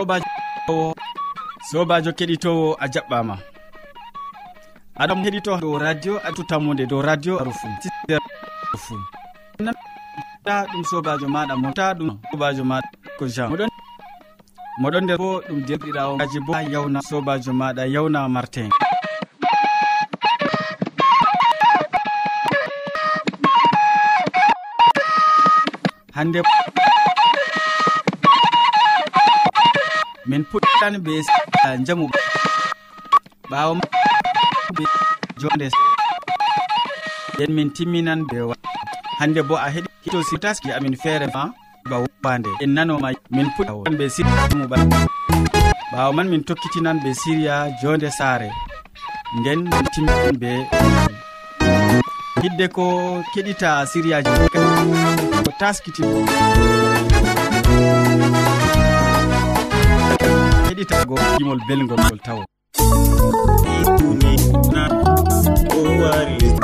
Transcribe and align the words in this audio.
sobajo 0.00 0.94
sobajo 1.70 2.10
keɗitowo 2.18 2.66
a 2.80 2.86
jaɓɓama. 2.92 3.34
Aɗam 5.02 5.18
heɗito 5.24 5.52
dow 5.62 5.78
radio 5.84 6.12
atu 6.26 6.42
tammude 6.50 6.84
dow 6.90 7.00
radio 7.08 7.32
arufu 7.40 7.66
fu 8.84 8.94
ta 10.44 10.54
ɗum 10.70 10.82
sobajo 10.90 11.26
maɗa 11.34 11.54
mota 11.62 11.84
ɗum 11.98 12.10
sobajo 12.30 12.62
maɗa 12.70 12.88
ko 13.18 13.24
jean 13.34 13.48
moɗon 13.50 13.68
moɗon 14.80 15.02
nder 15.04 15.18
bo 15.20 15.28
ɗum 15.48 15.58
derɗiraoaji 15.66 16.38
bo 16.46 16.52
yawna 16.72 17.00
sobajo 17.08 17.52
maɗa 17.60 17.82
yawna 17.94 18.20
martin 18.34 18.68
hande 26.16 26.40
min 30.40 30.46
puɗɗan 30.52 30.94
be 31.04 31.12
jamu 31.86 32.06
ɓawo 33.50 33.72
jonde 35.40 35.66
nden 37.34 37.50
min 37.56 37.68
timminan 37.76 38.20
be 38.30 38.36
hande 39.18 39.40
bo 39.48 39.54
a 39.56 39.68
heɗi 39.74 39.88
to 40.12 40.18
sitaski 40.28 40.68
amin 40.76 40.96
feere 41.02 41.26
ma 41.34 41.42
ba 41.90 41.96
wande 42.24 42.50
en 42.62 42.70
nanoma 42.74 43.08
min 43.36 43.48
puɗɗan 43.56 43.94
be 43.98 44.04
sirmuɓa 44.14 44.76
ɓawo 45.92 46.10
man 46.16 46.28
min 46.32 46.42
tokkitinan 46.48 46.98
be 47.04 47.10
siriya 47.20 47.54
jonde 47.82 48.08
saare. 48.18 48.48
Nden 49.40 49.60
min 49.70 49.84
timminan 49.94 50.36
be 50.42 50.52
hidde 52.42 52.66
ko 52.76 52.84
keɗita 53.32 53.70
siriyaji. 53.90 54.32
Ko 55.44 55.50
taskiti. 55.60 56.02
heɗitago 60.80 61.14
gimol 61.38 61.60
belgol 61.68 61.98
ngol 62.04 62.18
tawo 62.26 62.42
o 65.76 66.59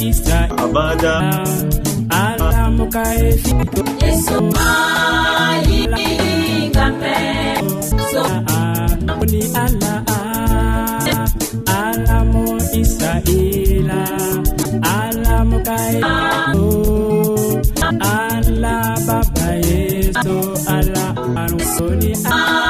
sista 0.00 0.48
abada. 0.64 1.14
Alamuka 2.22 3.02
efi 3.28 3.54
yeso 4.02 4.36
ala 9.64 9.92
alamo 11.80 12.44
israila 12.82 14.00
alamuka 14.96 15.76
efi 15.98 16.66
ala 18.16 18.76
baba 19.06 19.48
yeso 19.68 20.36
ala 20.76 21.04
arusoni 21.42 22.12
ala 22.24 22.69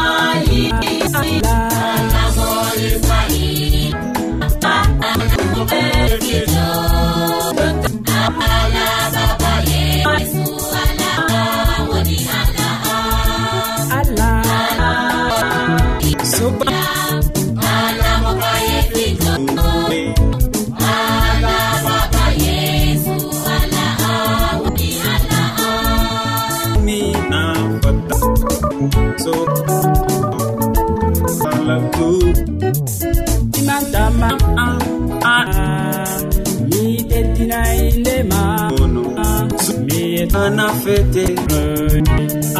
nana 40.40 40.66
fete 40.82 41.24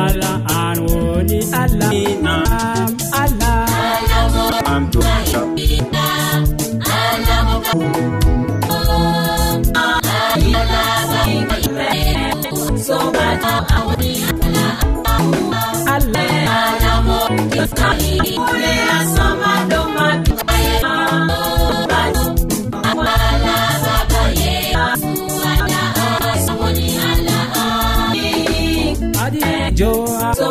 ala 0.05 0.33
an 0.63 0.79
woni 0.89 1.39
alaina 1.61 2.35
ala 3.23 3.53
am 4.75 4.83
tuta 4.93 5.17
sobata 12.87 13.55
awri 13.79 14.15
ala 14.45 14.67
alamo 15.87 17.19
kifkali 17.53 18.39
ule 18.51 18.75
aso 18.99 19.30
joaɓe 29.81 30.47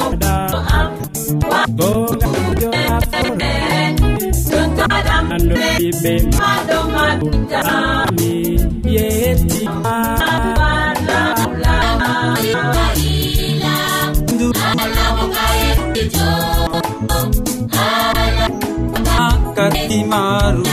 maami 6.38 8.32
yetti 8.94 9.62
kati 19.56 19.98
maru 20.12 20.64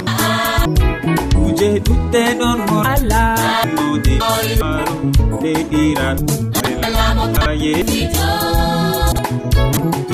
kuje 1.37 1.69
ɗutte 1.85 2.23
ɗon 2.39 2.59
ho 2.69 2.77
ala 2.93 3.23
ɗuɗi 3.77 4.15
maru 4.61 4.95
ɗeɗirat 5.41 6.19
ye. 7.63 7.75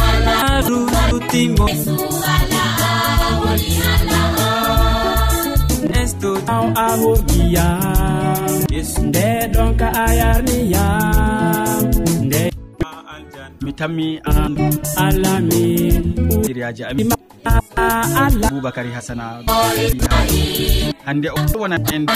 Alarutimo 0.07 1.67
nesto 5.91 6.31
taw 6.47 6.65
awoyiyam 6.87 8.51
nde 9.09 9.27
ɗon 9.55 9.71
ka 9.81 9.89
a 10.03 10.07
yarniyam 10.21 11.83
nde 12.27 12.43
mi 13.65 13.73
tammi 13.79 14.09
an 14.25 14.55
alamin 15.05 16.03
siriyaji 16.45 16.83
ami. 16.91 17.03
Allah 17.75 18.51
boubacary 18.51 18.91
hasana. 18.95 19.43
Hande 21.07 21.29
o 21.31 21.41
wona 21.59 21.79
en. 21.95 22.07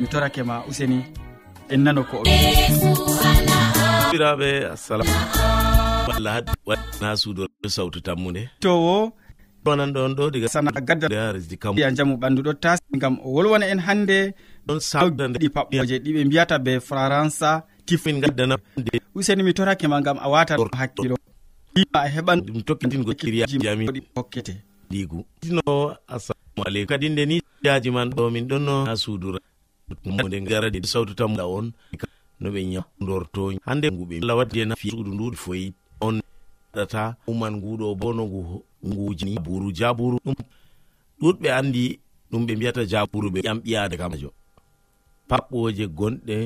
Mi 0.00 0.06
torakema 0.12 0.64
useni. 0.68 0.98
en 1.72 1.80
nano 1.84 2.02
ko 2.04 2.16
oɓiraɓe 4.12 4.48
assalam 4.74 5.08
walla 6.08 6.30
ha 7.00 7.10
suudo 7.16 7.42
sawtu 7.76 7.98
tammude 8.06 8.42
towo 8.60 9.12
onan 9.64 9.90
ɗon 9.94 10.12
ɗo 10.18 10.24
diga 10.34 10.48
sana 10.48 10.70
gaddaresdi 10.88 11.56
kam. 11.56 11.78
ya 11.78 11.90
jamu 11.96 12.14
ɓandu 12.20 12.40
ɗo 12.46 12.52
tasi 12.62 12.82
gam 13.02 13.14
o 13.24 13.28
wolwona 13.34 13.66
en 13.72 13.78
hannde. 13.86 14.34
Ɗon 14.66 14.80
saɗi 14.80 15.48
paɓɓoje 15.56 15.96
ɗi 16.04 16.10
ɓe 16.16 16.20
mbiyata 16.26 16.58
be 16.64 16.72
frança 16.88 17.50
tifmin 17.86 18.20
gaddana 18.20 18.56
useni 19.14 19.42
mi 19.42 19.52
torake 19.54 19.86
ma 19.88 20.00
gam 20.02 20.18
a 20.20 20.28
wata 20.28 20.54
hakkilo. 20.80 21.16
Ma 21.94 22.00
a 22.04 22.08
heɓan 22.14 22.38
ɗum 22.46 22.58
tokkitingo 22.66 23.12
kiryaami 23.14 23.86
hokkete. 24.16 24.54
Ɗigu. 24.90 25.24
Tino 25.40 25.96
assalamu 26.14 26.62
aleykum 26.66 26.88
kadi 26.90 27.08
nde 27.08 27.22
ni 27.26 27.36
yaji 27.64 27.90
man 27.90 28.08
ɗo 28.16 28.30
min 28.34 28.44
ɗonno 28.50 28.74
ha 28.86 28.94
suudura 28.96 29.38
mode 30.04 30.40
garadi 30.44 30.78
sawtu 30.86 31.14
tamga 31.14 31.44
on. 31.46 31.72
No 32.40 32.50
ɓe 32.50 32.60
ñamdorto 32.72 33.52
hande 33.66 33.86
nguɓe 33.90 34.20
la 34.26 34.34
waddi 34.36 34.60
e 34.60 34.64
suudu 34.90 35.10
nduɗi 35.14 35.36
foyi 35.36 35.72
on. 36.00 36.20
Ɗata 36.74 37.16
uman 37.26 37.54
nguɗo 37.56 37.94
bono 37.94 38.22
ngu 38.26 38.40
ngujini 38.86 39.38
buru 39.38 39.68
jaburu 39.72 40.18
ɗum 40.24 40.34
ɗuɗɓe 41.20 41.48
andi 41.58 41.98
ɗum 42.30 42.42
ɓe 42.46 42.52
mbiyata 42.56 42.82
jaburu 42.90 43.28
ɓe 43.34 43.40
ƴam 43.46 43.58
ɓiyade 43.64 43.96
kamajo 44.00 44.30
paɓɓoje 45.28 45.84
gonɗe 45.98 46.36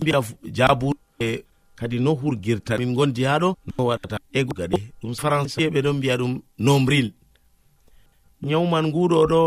mbiya 0.00 0.20
jaburu 0.56 0.98
e 1.20 1.44
kadi 1.78 1.98
no 2.00 2.14
hurgirta. 2.14 2.78
Min 2.78 2.94
gondi 2.94 3.22
ha 3.24 3.38
ɗo 3.42 3.48
no 3.76 3.84
waɗata. 3.88 4.16
E 4.32 4.40
gaɗe 4.58 4.78
ɗum 5.00 5.12
français 5.20 5.70
ɓe 5.72 5.80
ɗon 5.84 5.96
mbiya 5.98 6.14
ɗum 6.20 6.32
nombril. 6.58 7.12
Ñawman 8.48 8.84
nguɗo 8.90 9.18
ɗo 9.30 9.40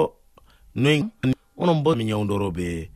noy 0.75 0.97
onon 1.57 1.83
bo 1.83 1.95
mi 1.95 2.03
ñawdoro 2.05 2.51
be 2.51 2.89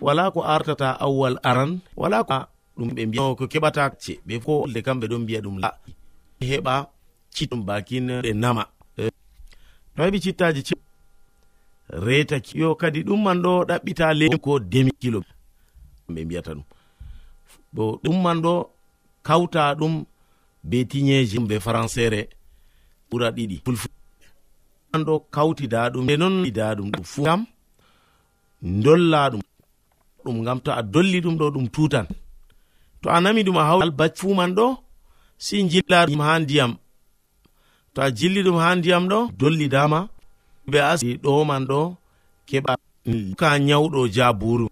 wala 0.00 0.30
ko 0.30 0.42
artata 0.42 0.98
awwal 1.00 1.38
aran 1.42 1.80
wala 1.96 2.24
ko 2.24 2.46
ɗum 2.76 2.88
ɓe 2.94 3.06
mbiya. 3.06 3.34
Ko 3.38 3.44
keɓata 3.46 3.90
ce 3.98 4.18
ɓe 4.26 4.40
ko 4.44 4.66
le 4.66 4.80
kamɓe 4.82 5.06
ɗon 5.08 5.22
mbiya 5.22 5.40
ɗum 5.40 5.58
la. 5.58 5.70
Heɓa 6.40 6.86
ciɗum 7.34 7.64
bakin 7.66 8.06
ɗe 8.22 8.32
nama. 8.34 8.64
To 9.96 10.02
heɓi 10.02 10.20
cittaji 10.20 10.62
ci 10.64 10.74
reta 11.88 12.36
yo 12.54 12.74
kadi 12.74 13.02
ɗum 13.04 13.22
man 13.22 13.42
ɗo 13.42 13.64
ɗaɓɓita 13.68 14.14
le 14.14 14.38
ko 14.38 14.58
demi 14.58 14.90
kilo. 15.00 15.20
Ɓe 16.08 16.24
mbiyata 16.24 16.52
ɗum. 16.54 16.64
Bo 17.72 18.00
ɗum 18.02 18.22
man 18.22 18.40
ɗo 18.42 18.70
kawta 19.22 19.74
ɗum 19.74 20.04
be 20.62 20.84
tiñeji 20.84 21.38
be 21.48 21.58
françaire 21.60 22.28
ɓura 23.10 23.30
ɗiɗi. 23.30 23.62
Ɗo 25.06 25.14
kawtida 25.30 25.90
ɗum. 25.90 26.10
E 26.10 26.16
noon 26.16 26.44
ida 26.46 26.74
ɗum. 26.74 26.90
Fu 27.04 27.22
kam 27.24 27.46
dolla 28.62 29.30
ɗum. 29.30 29.40
ɗum 30.24 30.36
gam 30.44 30.58
to 30.64 30.70
a 30.72 30.82
dolli 30.82 31.18
ɗum 31.24 31.36
ɗo 31.40 31.46
ɗum 31.54 31.66
tutan. 31.74 32.06
To 33.02 33.06
a 33.14 33.20
nami 33.20 33.42
ɗum 33.46 33.58
a 33.60 33.64
haw 33.68 33.80
albac 33.84 34.12
fu 34.20 34.34
man 34.38 34.50
ɗo 34.58 34.66
si 35.44 35.56
jilla 35.70 36.06
ɗum 36.08 36.20
ha 36.26 36.32
ndiyam. 36.42 36.72
To 37.94 37.98
a 38.06 38.08
jilli 38.18 38.40
ɗum 38.46 38.58
ha 38.62 38.68
ndiyam 38.78 39.04
ɗo 39.10 39.18
dolli 39.40 39.66
dama. 39.74 40.08
Ɓe 40.70 40.78
asi 40.90 41.08
ɗo 41.24 41.44
man 41.50 41.62
ɗo 41.70 41.80
keɓa 42.48 42.72
ka 43.38 43.48
nyawɗo 43.66 44.00
jaburu. 44.16 44.66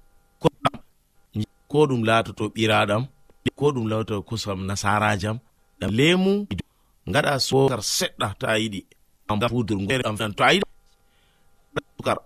Ko 1.70 1.78
ɗum 1.88 2.02
latoto 2.08 2.44
ɓiraɗam 2.54 3.02
ko 3.58 3.66
ɗum 3.74 3.86
lawto 3.90 4.14
kosam 4.28 4.60
nasarajam. 4.68 5.36
Ɗam 5.80 5.90
lemu 5.98 6.32
gaɗa 7.12 7.32
sokar 7.48 7.82
seɗɗa 7.96 8.26
to 8.38 8.46
a 8.46 8.56
yiɗi 8.62 8.80
pudurɗam 9.50 10.16
to 10.36 10.42
a 10.44 10.52
yiɗi. 10.54 10.66
Sukar 11.96 12.18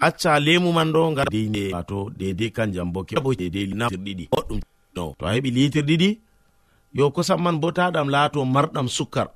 acca 0.00 0.38
lemu 0.40 0.72
man 0.72 0.92
ɗo 0.92 1.10
ngar 1.12 1.28
de 1.32 1.72
wato 1.74 2.10
dedei 2.18 2.50
kanjam 2.56 2.88
bo 2.92 3.00
keɓo 3.08 3.34
dedei 3.40 3.66
litir 3.66 3.98
ɗiɗi 4.06 4.24
boɗɗum 4.32 4.60
no 4.94 5.14
to 5.18 5.26
a 5.26 5.32
heɓi 5.34 5.50
litir 5.56 5.84
ɗiɗi 5.88 6.08
yo 6.96 7.10
kosam 7.14 7.40
man 7.44 7.56
bo 7.60 7.68
taɗam 7.76 8.08
laato 8.14 8.44
marɗam 8.44 8.88
sukkar. 8.96 9.28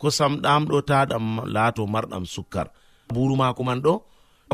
Kosam 0.00 0.32
ɗam 0.42 0.62
ɗo 0.70 0.78
taɗam 0.88 1.24
laato 1.54 1.82
marɗam 1.86 2.24
sukkar. 2.34 2.66
Buru 3.12 3.36
mako 3.36 3.62
man 3.68 3.80
ɗo 3.84 3.92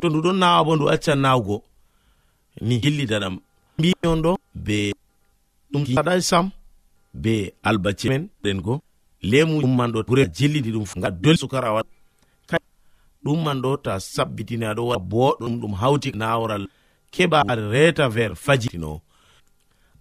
to 0.00 0.08
ndu 0.08 0.20
ɗon 0.24 0.38
nawa 0.42 0.64
bo 0.66 0.72
ndu 0.76 0.86
accan 0.94 1.18
nawgo 1.24 1.56
ni 2.66 2.74
hillita 2.82 3.16
ɗam. 3.22 3.34
Mbi 3.78 3.88
on 4.06 4.20
ɗo 4.24 4.32
be 4.66 4.92
ɗum 5.72 5.82
saɗai 5.94 6.20
sam 6.22 6.50
be 7.22 7.34
albace 7.62 8.06
men 8.08 8.28
ɗen 8.42 8.58
go 8.62 8.74
lemu 9.22 9.66
man 9.78 9.90
ɗo 9.92 10.02
ɓure 10.08 10.24
jillidi 10.36 10.70
ɗum 10.74 10.84
ga 11.02 11.10
dol 11.10 11.36
sukar 11.36 11.64
a 11.64 11.70
waɗa. 11.76 11.93
ɗumman 13.24 13.58
ɗo 13.64 13.70
ta 13.84 13.92
sabbitini 14.14 14.64
aɗo 14.70 14.82
waɗa 14.90 15.04
boɗɗum 15.10 15.52
ɗum 15.60 15.72
hawti 15.80 16.10
nawral 16.20 16.64
keɓa 17.14 17.38
reta 17.72 18.04
ver 18.14 18.32
fajitino. 18.44 18.90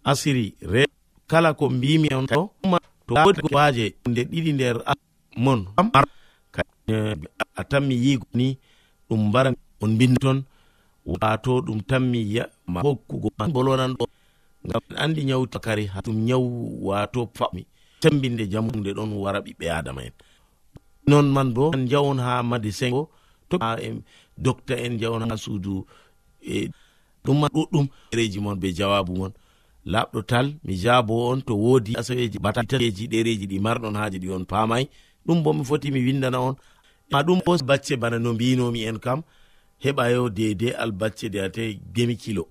Asiri 0.10 0.46
re 0.74 0.82
kala 1.30 1.50
ko 1.54 1.70
mbimi 1.70 2.10
on 2.18 2.26
to 2.28 2.40
waje 3.56 3.86
nde 4.10 4.22
ɗiɗi 4.32 4.52
nder 4.54 4.76
mon. 5.44 5.60
E, 6.88 7.16
a 7.56 7.64
tanmi 7.70 7.96
yigo 8.06 8.28
ni 8.34 8.48
ɗum 9.10 9.22
mbara 9.30 9.50
on 9.84 9.92
bindi 9.98 10.18
ton 10.24 10.44
wato 11.06 11.62
ɗum 11.66 11.80
tanmi 11.90 12.20
ma 12.68 12.80
hokkugo 12.86 13.30
bolonan 13.54 13.92
ɗo 14.00 14.06
ngam 14.68 14.84
andi 15.04 15.22
nyawti 15.28 15.58
kari 15.66 15.86
ha 15.94 16.00
ɗum 16.06 16.18
nyawu 16.28 16.50
wato 16.88 17.22
fami 17.38 17.62
tembinde 18.02 18.44
jamude 18.52 18.92
ɗon 18.98 19.10
wara 19.24 19.40
ɓiɓɓe 19.46 19.66
adama 19.80 20.02
en. 20.08 20.14
non 21.08 21.28
man 21.36 21.54
bo 21.54 21.72
an 21.76 21.88
jawon 21.88 22.20
ha 22.20 22.44
madi 22.44 22.72
sengo 22.72 23.10
to 23.50 23.58
docteur 24.38 24.80
en 24.86 24.98
jawon 25.02 25.30
ha 25.30 25.36
suudu 25.38 25.86
e 26.42 26.70
ɗumma 27.26 27.48
ɗuɗɗum 27.54 27.86
ɗereji 28.12 28.40
mon 28.40 28.56
be 28.60 28.68
jawabu 28.78 29.14
mon. 29.18 29.34
Laɓɗo 29.86 30.20
tal 30.28 30.48
mi 30.64 30.74
jaabo 30.84 31.14
on 31.32 31.42
to 31.42 31.54
woodi 31.56 31.92
asaweji 32.00 32.38
bataeji 32.40 33.08
ɗereji 33.12 33.46
ɗi 33.52 33.58
marɗon 33.60 33.96
haaji 33.96 34.18
ɗi 34.20 34.30
on 34.36 34.46
paamay. 34.46 34.84
Ɗum 35.26 35.44
bo 35.44 35.54
mi 35.54 35.64
foti 35.64 35.92
mi 35.92 36.00
windana 36.06 36.40
on. 36.40 36.56
Ma 37.12 37.24
ɗum 37.24 37.40
bo 37.46 37.58
bacce 37.70 37.96
bana 38.02 38.20
no 38.20 38.34
mbinomi 38.34 38.84
en 38.90 39.00
kam 39.00 39.24
heɓa 39.84 40.12
yo 40.12 40.30
dede 40.30 40.68
albacce 40.84 41.30
de 41.30 41.40
ate 41.40 41.80
demi 41.94 42.16
kilo. 42.16 42.48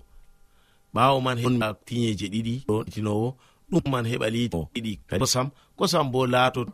Ɓawo 0.93 1.21
man 1.21 1.37
heɓa 1.37 1.73
tiyeje 1.85 2.27
ɗiɗi 2.33 2.65
tinowo 2.91 3.35
ɗum 3.71 3.91
man 3.91 4.05
heɓa 4.05 4.29
liti 4.29 4.57
ɗiɗi 4.73 4.99
kosam 5.19 5.49
kosam 5.77 6.11
bo 6.11 6.25
laato 6.27 6.65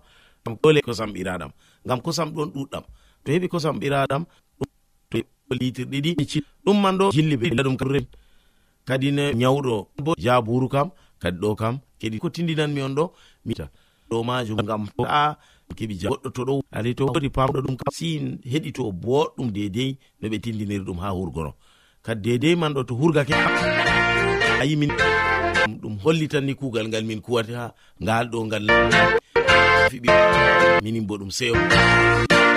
dole 0.61 0.81
kosam 0.81 1.11
ɓiraɗam. 1.13 1.51
ngam 1.85 1.99
kosam 2.01 2.29
ɗon 2.35 2.49
ɗuɗɗam. 2.53 2.83
To 3.23 3.31
heɓi 3.31 3.47
kosam 3.47 3.79
ɓiraɗam 3.79 4.23
litirɗi 5.57 6.01
ɗiɗi 6.01 6.41
ɗum 6.65 6.77
man 6.81 6.97
ɗo 6.97 7.11
jilli 7.11 7.35
ɓela 7.37 7.63
ɗum 7.63 7.77
kare 7.77 7.99
kadi 8.85 9.11
ne 9.11 9.33
nyawɗo 9.33 9.87
bo 10.05 10.13
jaburu 10.17 10.67
kam 10.69 10.89
kadi 11.21 11.37
ɗo 11.41 11.55
kam 11.55 11.79
kedi 11.99 12.17
ko 12.19 12.29
tindinanmi 12.29 12.81
on 12.81 12.93
ɗo 12.95 13.05
mita 13.45 13.65
ɗo 14.09 14.23
majum 14.23 14.57
ngam 14.63 14.87
a 15.07 15.37
keɓi 15.77 15.95
ja 16.01 16.09
goɗɗo 16.09 16.29
to 16.35 16.41
ɗo 16.45 16.53
ali 16.71 16.95
to 16.95 17.05
wodi 17.05 17.29
pamɗo 17.29 17.59
ɗum 17.65 17.75
kam 17.77 17.91
si 17.93 18.07
heɗi 18.51 18.71
to 18.73 18.91
boɗɗum 18.91 19.51
dedei 19.51 19.97
no 20.21 20.29
ɓe 20.29 20.37
tindiniri 20.43 20.83
ɗum 20.85 20.99
ha 21.03 21.09
hurgono 21.17 21.53
kadi 22.05 22.21
dedei 22.29 22.55
man 22.55 22.73
ɗo 22.73 22.83
to 22.87 22.93
hurgake 22.95 23.33
ayimin 24.61 24.91
ɗum 25.81 25.97
hollitanni 26.03 26.53
kugal 26.55 26.87
ngal 26.87 27.03
min 27.05 27.21
kuwata 27.21 27.73
ngal 28.01 28.25
ɗo 28.31 28.45
ngal 28.45 28.63
nafi 29.89 30.81
minin 30.83 31.05
bo 31.07 31.17
ɗum 31.17 31.31
seyo. 31.31 31.55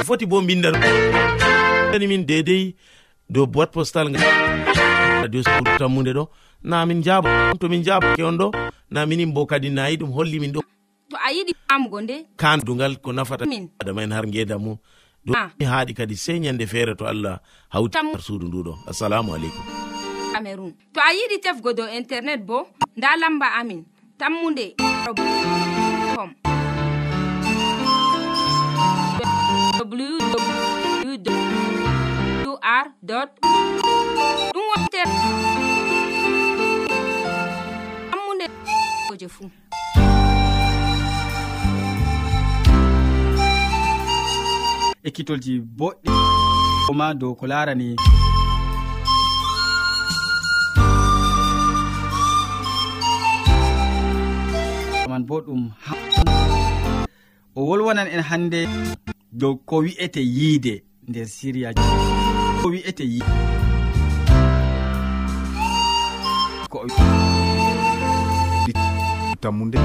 Foti 0.05 0.27
bo 0.27 0.41
mbindan 0.43 0.75
ani 1.95 2.07
min 2.07 2.27
dedei 2.27 2.75
dow 3.31 3.47
boîte 3.47 3.73
postal 3.73 4.09
radio 5.23 5.43
tammude 5.79 6.13
ɗo. 6.13 6.29
Na 6.65 6.87
min 6.87 7.03
jaabo 7.03 7.29
to 7.59 7.69
min 7.69 7.83
jaabake 7.83 8.23
on 8.23 8.37
ɗo. 8.39 8.53
Na 8.91 9.07
minin 9.07 9.33
bo 9.33 9.47
kadi 9.47 9.71
nayi 9.71 9.97
ɗum 9.97 10.13
holli 10.13 10.41
min 10.41 10.53
ɗo. 10.53 10.61
To 11.11 11.17
a 11.17 11.33
yiɗi 11.33 11.53
famugo 11.69 12.01
nde? 12.01 12.17
Kan 12.37 12.61
dugal 12.61 12.97
ko 13.01 13.13
nafata. 13.13 13.45
Adama 13.81 14.03
en 14.03 14.13
har 14.13 14.27
ngedam 14.27 14.61
mum. 14.63 14.77
Do 15.25 15.33
ah. 15.37 15.51
mi 15.59 15.65
haaɗi 15.67 15.95
kadi 15.95 16.17
sey 16.17 16.39
ñande 16.41 16.67
feere 16.67 16.95
to 16.97 17.05
allah 17.07 17.39
hawti 17.71 17.97
har 17.99 18.21
suudu 18.21 18.47
nduɗo 18.49 18.73
assalamu 18.91 19.35
aleykum. 19.35 19.65
Cameron 20.33 20.73
to 20.93 21.01
a 21.01 21.11
yiɗi 21.15 21.41
tefgo 21.43 21.73
dow 21.77 21.87
internet 21.89 22.41
bo 22.47 22.67
nda 22.97 23.17
lamba 23.21 23.47
amin. 23.61 23.85
Tammunde. 24.19 24.75
Com. 26.15 26.52
wr 29.83 29.89
ɗum 34.53 34.65
wonter 34.71 35.07
ammude 38.13 38.47
je 39.21 39.29
fuu 39.29 39.51
ekkitolji 45.07 45.55
boɗɗi. 45.79 46.09
Ma 46.99 47.07
dow 47.21 47.33
ko 47.39 47.45
larani. 47.51 47.89
Man 55.11 55.23
bo 55.29 55.37
ɗum 55.47 55.63
o 57.57 57.61
wolwanan 57.69 58.09
en 58.15 58.23
hannde. 58.31 58.61
dow 59.33 59.57
ko 59.65 59.81
wi'ete 59.81 60.21
yiide 60.21 60.85
nder 61.09 61.27
siriya. 61.27 61.73
Ko 62.63 62.69
wi'ete 62.69 63.05
yi 63.05 63.21
ko 66.69 66.85
tammude 69.41 69.79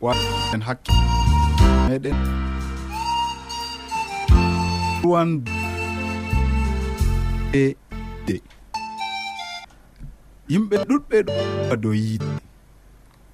waen 0.00 0.62
hakke 0.62 0.92
meɗen. 1.88 2.16
Wan 5.02 5.42
e 7.52 7.74
de. 8.26 8.36
Yimɓe 10.48 10.76
ɗuɗɓe 10.88 11.18
dow 11.82 11.92
yiide. 11.92 12.26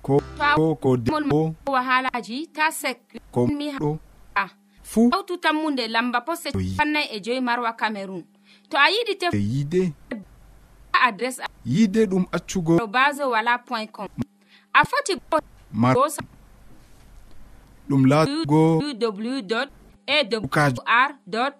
ko 0.09 0.75
ko 0.83 0.97
demo 0.97 1.55
wahalaji 1.67 2.47
ta 2.53 2.71
sek 2.73 3.01
ko 3.33 3.47
mi 3.47 3.73
ɗo 3.79 3.99
a 4.35 4.43
ah. 4.45 4.51
fuu 4.83 5.11
hawtu 5.13 5.37
tammunde 5.37 5.85
lamba 5.89 6.21
pose 6.21 6.49
pannay 6.77 7.07
e 7.13 7.21
joyi 7.21 7.41
marwa 7.41 7.73
cameron 7.77 8.25
to 8.71 8.77
a 8.79 8.89
yiɗi 8.95 9.15
te 9.21 9.27
yiide 9.37 9.93
adres 10.93 11.41
yiide 11.65 12.07
ɗum 12.07 12.25
accugo 12.33 12.87
base 12.87 13.23
wala 13.25 13.59
point 13.59 13.91
com. 13.93 14.09
A 14.73 14.85
foti 14.85 15.15
marosa 15.73 16.23
ɗum 17.89 18.05
laatigo 18.07 18.79
wwr 18.79 19.69
e 20.07 20.19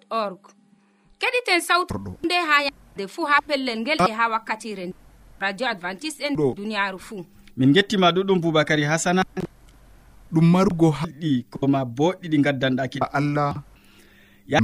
org. 0.09 0.39
Keɗiten 1.19 1.61
sawtuɗo 1.61 2.11
nde 2.23 2.33
ha 2.47 2.63
yade 2.63 3.07
fuu 3.07 3.25
ha 3.25 3.41
pellel 3.47 3.79
ngel 3.81 3.97
e 4.09 4.11
ha 4.11 4.29
wakkatire 4.29 4.93
radio 5.39 5.67
advantice'en 5.67 6.35
ɗo 6.35 6.55
duniyaru 6.55 6.99
fuu 6.99 7.25
min 7.59 7.73
gettima 7.75 8.07
ɗuɗum 8.15 8.39
boubacary 8.41 8.83
hasana 8.91 9.21
ɗum 10.33 10.45
marugo 10.53 10.87
haɗi 10.99 11.31
koma 11.51 11.79
boɗɗi 11.97 12.25
ɗi 12.31 12.37
gaddanɗaki. 12.45 12.97
Allah 13.17 13.53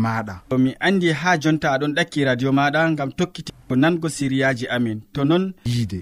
maɗa 0.03 0.35
to 0.49 0.55
mi 0.63 0.71
andi 0.79 1.07
ha 1.11 1.37
jonta 1.41 1.67
aɗon 1.75 1.91
ɗakki 1.97 2.19
radio 2.25 2.49
maɗa 2.57 2.79
gam 2.97 3.11
tokkiti 3.17 3.51
ko 3.67 3.73
nango 3.75 4.07
siriyaji 4.09 4.65
amin. 4.75 4.99
To 5.13 5.21
non 5.25 5.53
yiide. 5.65 5.99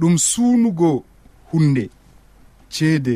Ɗum 0.00 0.14
suunugo 0.18 1.04
hunde 1.52 1.84
ceede 2.74 3.14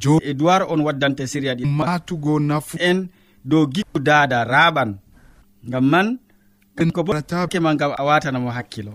jo 0.00 0.20
edoir 0.30 0.62
on 0.72 0.80
waddante 0.86 1.26
siriya 1.26 1.54
ɗi. 1.58 1.64
Matugo 1.66 2.38
nafu 2.40 2.76
en 2.80 3.08
dow 3.44 3.66
giɗo 3.74 3.98
dada 4.08 4.44
raɓan 4.44 4.90
gam 5.70 5.84
man 5.92 6.18
ko 6.94 7.02
botake 7.02 7.58
ma 7.60 7.74
gam 7.74 7.92
a 7.98 8.02
watanamo 8.08 8.50
hakkilo. 8.56 8.94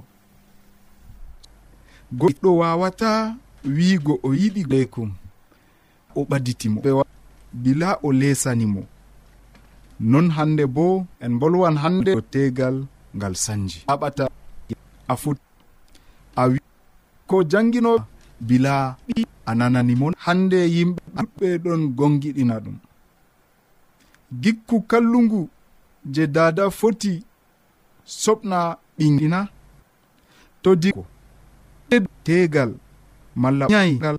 goɗɗo 2.20 2.50
wawata 2.62 3.36
wiigo 3.76 4.14
o 4.24 4.30
yiɗi 4.40 4.64
leykum 4.72 5.10
o 6.16 6.22
ɓaditimo 6.30 6.80
bila 7.54 7.98
o 8.04 8.12
lesanimo 8.12 8.82
non 10.00 10.30
hande 10.36 10.66
bo 10.76 11.06
en 11.22 11.34
bolwan 11.40 11.76
hande 11.84 12.12
o 12.16 12.22
tegal 12.22 12.86
ngal 13.16 13.36
sanji. 13.36 13.80
Aɓata 13.88 14.26
a 15.08 15.16
fut 15.22 15.38
a 16.36 16.44
wi 16.50 16.60
ko 17.28 17.44
jangino 17.52 17.94
bila 18.40 18.98
ɓi 19.08 19.26
a 19.46 19.56
nananimo 19.56 20.12
hande 20.26 20.60
yimɓe 20.76 21.02
ɗuɗɓe 21.16 21.48
ɗon 21.64 21.82
gongiɗina 21.98 22.56
ɗum. 22.64 22.78
Gikku 24.42 24.82
kallungu 24.90 25.50
je 26.14 26.24
dada 26.28 26.70
foti 26.70 27.24
soɓna 28.06 28.78
ɓingina 28.98 29.40
to 30.62 30.76
diko 30.76 31.06
tegal 32.26 32.72
malla 33.42 33.66
gal 34.04 34.18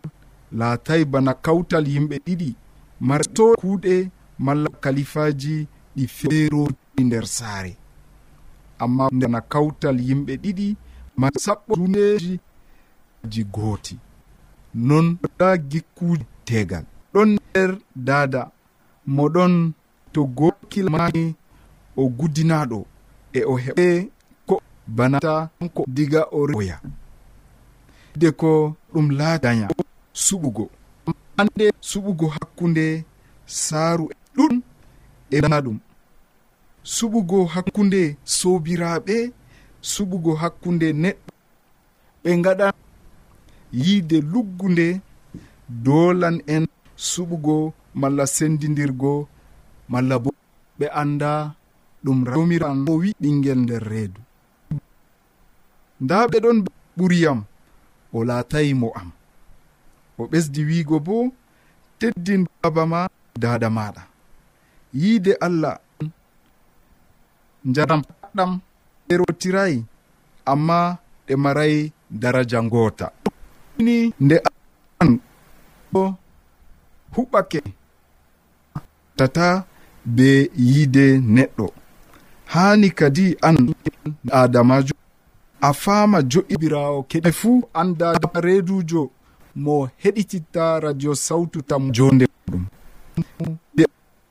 laatay 0.59 1.03
bana 1.13 1.33
kawtal 1.45 1.85
yimɓe 1.93 2.17
ɗiɗi 2.27 2.51
marto 3.09 3.45
kuuɗe 3.61 3.95
malla 4.45 4.69
kalifaji 4.83 5.55
ɗi 5.97 6.05
feeroti 6.17 7.01
nder 7.05 7.27
saare. 7.37 7.73
Amma 8.83 9.05
ndena 9.17 9.41
kawtal 9.53 9.97
yimɓe 10.09 10.33
ɗiɗi 10.43 10.69
ma 11.21 11.29
sappo 11.45 11.73
duneji 11.77 12.41
ji 13.33 13.43
gooti. 13.55 13.97
Non 14.75 15.07
ɗa 15.39 15.49
gikkuji 15.71 16.25
tegal. 16.49 16.85
Ɗon 17.13 17.29
nder 17.39 17.71
dada 18.07 18.43
moɗon 19.17 19.73
to 20.13 20.21
gokilmani 20.39 21.25
o 21.97 22.09
gudinaɗo 22.19 22.79
e 23.33 23.41
o 23.45 23.55
heɓe 23.65 23.87
ko 24.49 24.55
banata 24.97 25.51
ko 25.75 25.85
diga 25.97 26.23
o 26.33 26.47
reoya 26.47 26.77
de 28.21 28.29
ko 28.41 28.77
ɗum 28.93 29.07
laadaya 29.19 29.67
suɓugo 30.25 30.65
hande 31.37 31.67
suɓugo 31.91 32.27
hakkunde 32.37 33.05
saaru 33.47 34.05
ɗum 34.37 34.55
e 35.31 35.39
na 35.51 35.59
ɗum 35.65 35.79
suɓugo 36.95 37.39
hakkunde 37.55 38.01
sobiraɓe 38.39 39.17
suɓugo 39.93 40.33
hakkunde 40.43 40.89
neɗɗo 41.03 41.33
ɓe 42.23 42.31
gaɗa 42.45 42.67
yiide 43.83 44.19
luggunde 44.33 44.87
dolan 45.85 46.37
en 46.55 46.65
suɓugo 46.97 47.57
malla 48.01 48.25
sendidirgo 48.37 49.13
malla 49.93 50.17
bo 50.25 50.31
ɓe 50.79 50.87
anda 51.01 51.31
ɗum 52.05 52.19
domira 52.25 52.69
o 52.91 52.93
wi 53.01 53.09
ɓinguel 53.21 53.59
nder 53.65 53.83
reedu 53.91 54.21
nda 56.03 56.17
ɓe 56.31 56.37
ɗon 56.45 56.59
ɓuriyam 56.97 57.39
o 58.17 58.19
laatayi 58.29 58.73
mo 58.81 58.89
am. 59.01 59.09
O 60.21 60.23
ɓesdi 60.31 60.61
wiigo 60.69 60.97
bo 61.07 61.17
teddin 61.99 62.43
baba 62.63 62.83
ma 62.93 63.01
dada 63.43 63.69
maɗa 63.77 64.03
yiide 65.01 65.33
allah 65.47 65.77
jaram 67.75 68.01
paɗɗam 68.09 68.51
erotirayi 69.13 69.77
amma 70.53 70.79
ɗe 71.27 71.35
marayi 71.45 71.81
daraja 72.21 72.59
ngoota. 72.67 73.07
Ni 73.85 73.97
nde 74.25 74.37
an 75.03 75.11
o 76.01 76.15
huɓɓake 77.15 77.61
tata 79.19 79.47
be 80.17 80.29
yiide 80.69 81.05
neɗɗo. 81.35 81.67
Haani 82.53 82.89
kadi 82.99 83.27
an 83.49 83.57
adamajo 84.41 84.94
a 85.67 85.73
faama 85.83 86.19
jo'ibirawo 86.31 86.99
keɗe 87.11 87.31
fuu 87.41 87.59
anda 87.81 88.09
reedujo 88.47 89.03
mo 89.65 89.75
heɗititta 90.03 90.65
radio 90.85 91.13
sawtu 91.27 91.59
tam 91.69 91.83
jonde 91.97 92.27
ɗum 92.51 92.63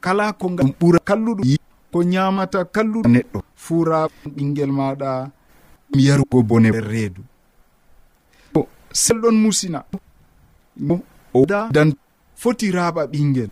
kala 0.04 0.26
ko 0.40 0.46
gam 0.58 0.70
ɓura 0.80 1.00
kalluɗum 1.08 1.46
ko 1.92 2.00
ñamata 2.14 2.60
kalluɗo 2.76 3.10
neɗɗo. 3.16 3.40
Fura 3.64 4.00
ɓinguel 4.36 4.72
maɗa 4.80 5.10
yarugo 6.06 6.38
bone 6.50 6.70
reedu. 6.92 7.22
Selɗon 9.04 9.36
musina 9.44 9.80
oda 11.40 11.60
dan 11.76 11.90
foti 12.42 12.68
raɓa 12.78 13.02
ɓinguel 13.12 13.50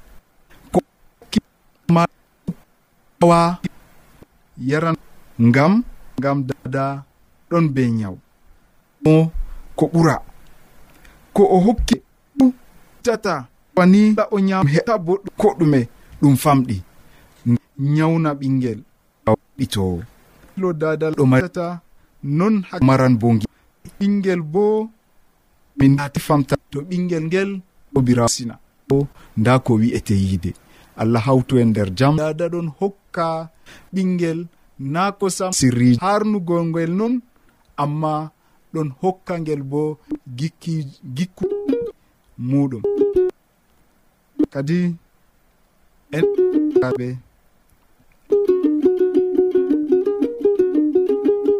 kowa 3.20 3.42
yaran 4.70 4.96
ngam 5.48 5.74
ngam 6.20 6.38
dada 6.48 6.86
ɗon 7.52 7.66
be 7.76 7.82
nyawu. 7.92 8.18
O 9.06 9.32
ko 9.78 9.86
ɓura. 9.94 10.16
Ko 11.36 11.44
o 11.56 11.58
hokki 11.66 11.96
tata 13.04 13.48
wani 13.76 14.16
ta 14.16 14.24
o 14.32 14.38
nyam 14.40 14.66
heɓa 14.74 14.94
boɗɗum 15.06 15.34
ko 15.42 15.48
ɗume 15.60 15.80
ɗum 16.22 16.36
famɗi. 16.44 16.76
Nyawna 17.96 18.30
ɓingel 18.40 18.80
ɗitowo 19.58 19.98
lo 20.62 20.74
dadal 20.74 21.14
ɗo 21.18 21.24
matata 21.32 21.82
non 22.24 22.56
maran 22.88 23.14
bo 23.22 23.28
ɓingel 24.00 24.42
bo 24.54 24.90
min 25.78 25.94
ati 26.04 26.20
famta 26.28 26.56
to 26.72 26.80
ɓingel 26.90 27.24
ngel 27.30 27.50
obira 27.98 28.28
sina. 28.28 28.56
O 28.96 29.08
nda 29.38 29.54
ko 29.66 29.72
wi'ete 29.80 30.12
yiide 30.24 30.52
allah 31.02 31.22
hawtu 31.28 31.58
en 31.62 31.70
nder 31.72 31.90
jam. 31.98 32.16
Dada 32.18 32.46
ɗon 32.54 32.68
hokka 32.80 33.50
ɓingel 33.94 34.40
na 34.80 35.12
kosam 35.20 35.52
sirri 35.60 35.98
harnugol 36.02 36.64
ngel 36.70 36.92
non 37.00 37.14
amma 37.84 38.14
ɗon 38.74 38.90
hokka 39.02 39.34
ngel 39.42 39.62
bo 39.72 39.82
gikki 40.38 40.74
gikku 41.16 41.46
muɗum. 42.50 42.84
Kadi 44.54 44.80
en 46.18 46.26
ɓe 46.98 47.08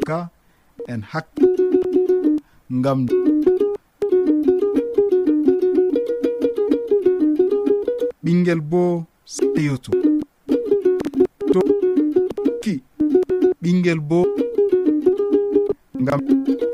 ka 0.08 0.20
en 0.92 1.02
hak 1.12 1.28
ngam 2.78 3.00
ɓingel 8.24 8.62
bo 8.72 8.82
seyoto. 9.36 9.92
To 11.54 11.60
ki 12.62 12.74
ɓingel 13.62 14.00
bo 14.10 14.20
ngam 16.02 16.20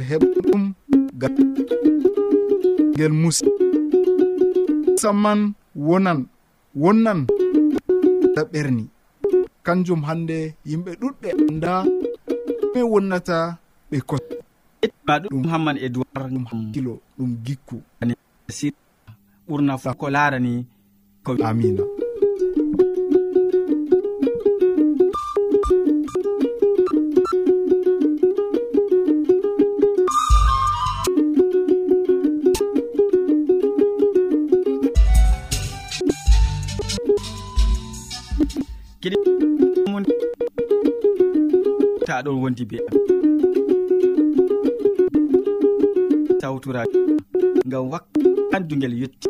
heɓ 0.09 0.21
ɗum 0.47 0.63
gel 2.97 3.13
musi 3.21 3.45
musamman 4.85 5.39
wonan 5.87 6.19
wonnan 6.81 7.19
da 8.35 8.41
ɓerni. 8.51 8.83
Kanjum 9.65 10.01
hande 10.07 10.37
yimɓe 10.69 10.91
ɗuɗɓe 11.01 11.29
anda 11.49 11.71
ɓe 12.73 12.79
wonnata 12.91 13.37
ɓe 13.89 13.97
kos 14.09 14.21
ɗum 15.31 15.43
hamman 15.51 15.77
e 15.77 15.87
duwarkilo 15.93 16.93
ɗum 17.17 17.31
gikku. 17.45 17.75
Ɓurna 19.47 19.73
fu 19.81 19.89
ko 19.99 20.05
larani 20.15 20.53
ko 21.25 21.31
amina 21.49 21.83
ɗon 42.27 42.41
wondi 42.43 42.63
be 42.69 42.77
am. 42.87 42.95
Sawtura 46.41 46.81
ngam 47.67 47.83
wakkandugel 47.91 48.93
yetti. 49.01 49.27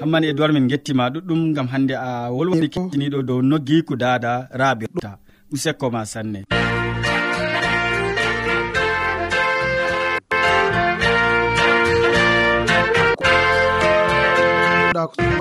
Hammani 0.00 0.26
e 0.26 0.32
duwar 0.36 0.52
min 0.52 0.66
gettima 0.68 1.04
ɗuɗɗum 1.14 1.40
gam 1.54 1.66
hande 1.72 1.94
a 1.94 2.30
wolwani 2.34 2.68
kettiniɗo 2.74 3.18
dow 3.28 3.40
noggiku 3.50 3.94
dada 4.02 4.32
raɓirta 4.60 5.10
usekko 5.54 5.86
ma 5.94 6.02
sanne. 6.12 6.40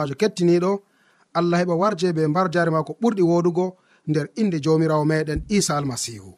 majo 0.01 0.15
kettiniɗo 0.21 0.71
allah 1.37 1.57
heɓa 1.61 1.75
warje 1.81 2.13
be 2.15 2.27
mbar 2.27 2.47
jare 2.53 2.71
ma 2.71 2.83
ko 2.83 2.93
ɓurɗi 3.01 3.21
wodugo 3.29 3.65
nder 4.09 4.27
inde 4.41 4.57
jamirawo 4.63 5.05
meɗen 5.05 5.39
isa 5.57 5.77
almasihu. 5.77 6.31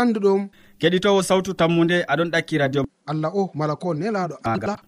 Anduɗum. 0.00 0.40
Keɗitowo 0.80 1.20
sawtu 1.28 1.50
tammude 1.54 1.96
aɗon 2.12 2.30
ɗakki 2.32 2.58
radio. 2.58 2.82
Allah 3.10 3.30
o 3.34 3.50
mala 3.54 3.74
ko 3.76 3.94
nelaɗo 3.94 4.36
allah. 4.44 4.78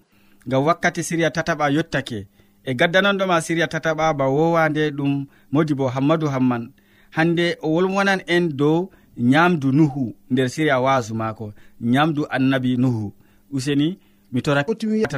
Ngam 0.47 0.63
wakkati 0.67 1.03
siriya 1.09 1.31
tataɓa 1.37 1.67
yottake. 1.77 2.19
E 2.65 2.71
gaddananɗoma 2.79 3.37
siriya 3.47 3.67
tataɓa 3.73 4.15
ba 4.19 4.25
wowande 4.37 4.83
ɗum 4.97 5.13
modi 5.53 5.75
bo 5.79 5.85
hammadou 5.95 6.29
hamman. 6.35 6.73
Hande 7.17 7.47
o 7.63 7.69
wolwonan 7.75 8.21
en 8.27 8.49
dow 8.61 8.91
nyamdu 9.17 9.69
nuhu 9.73 10.05
nder 10.31 10.49
siriya 10.55 10.81
wasu 10.85 11.15
mako 11.15 11.53
nyamdu 11.81 12.23
annabi 12.37 12.77
nuhu. 12.77 13.13
Useni 13.55 13.99
mi 14.35 14.43
torami 14.43 14.75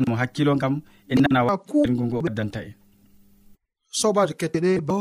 mo 0.08 0.14
hakkilo 0.20 0.52
kam 0.60 0.74
e 1.08 1.14
nanawago 1.16 1.78
addanta 2.28 2.60
en. 2.68 2.74
Sobajo 4.00 4.34
ketteɗe 4.40 4.70
bo 4.88 4.98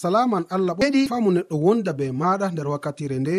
salaman 0.00 0.44
allah 0.54 0.74
ɓeɗi 0.80 1.00
famu 1.10 1.30
neɗɗo 1.36 1.54
wonda 1.64 1.92
be 1.98 2.06
maɗa 2.20 2.46
nder 2.52 2.68
wakkatire 2.72 3.16
nde. 3.20 3.34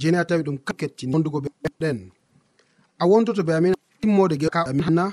Jeni 0.00 0.16
a 0.18 0.24
tawi 0.28 0.42
ɗum 0.46 0.56
kettini 0.78 1.12
wondugo 1.12 1.38
ɓeɗen 1.44 1.98
a 3.00 3.04
wondoto 3.10 3.42
be 3.46 3.52
amin 3.58 3.74
timmode 4.00 4.36
geaminna 4.40 5.04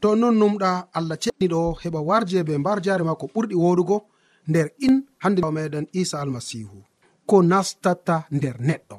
to 0.00 0.08
non 0.20 0.34
numɗa 0.40 0.70
allah 0.96 1.16
ceniɗo 1.22 1.60
heɓa 1.82 2.00
warje 2.08 2.38
be 2.48 2.54
mbar 2.58 2.78
jare 2.84 3.04
ma 3.04 3.14
ko 3.20 3.26
ɓurɗi 3.34 3.54
woɗugo 3.64 3.96
nder 4.48 4.66
in 4.86 4.94
hande 5.22 5.40
meɗen 5.56 5.86
isa 6.00 6.16
almasihu. 6.22 6.78
Ko 7.28 7.36
nastata 7.42 8.16
nder 8.36 8.56
neɗɗo. 8.68 8.96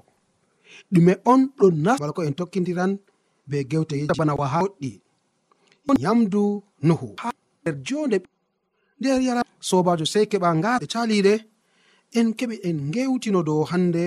Ɗume 0.94 1.14
on 1.26 1.42
ɗo 1.58 1.66
nasbal 1.86 2.12
ko 2.14 2.22
en 2.24 2.34
tokkidiran 2.40 2.92
be 3.50 3.58
gewte 3.72 3.96
bana 4.18 4.34
wahaɗɗi 4.40 4.92
yamdu 6.04 6.64
nuhu. 6.88 7.16
Nder 7.62 7.76
jonde 7.88 8.18
nder 9.00 9.22
yara 9.22 9.42
sobajo 9.60 10.06
sey 10.14 10.26
keɓa 10.32 10.50
nga 10.58 10.72
e 10.84 10.86
caliɗe 10.94 11.34
en 12.18 12.28
keɓe 12.38 12.56
en 12.68 12.78
gewtino 12.94 13.40
dow 13.48 13.62
hande 13.72 14.04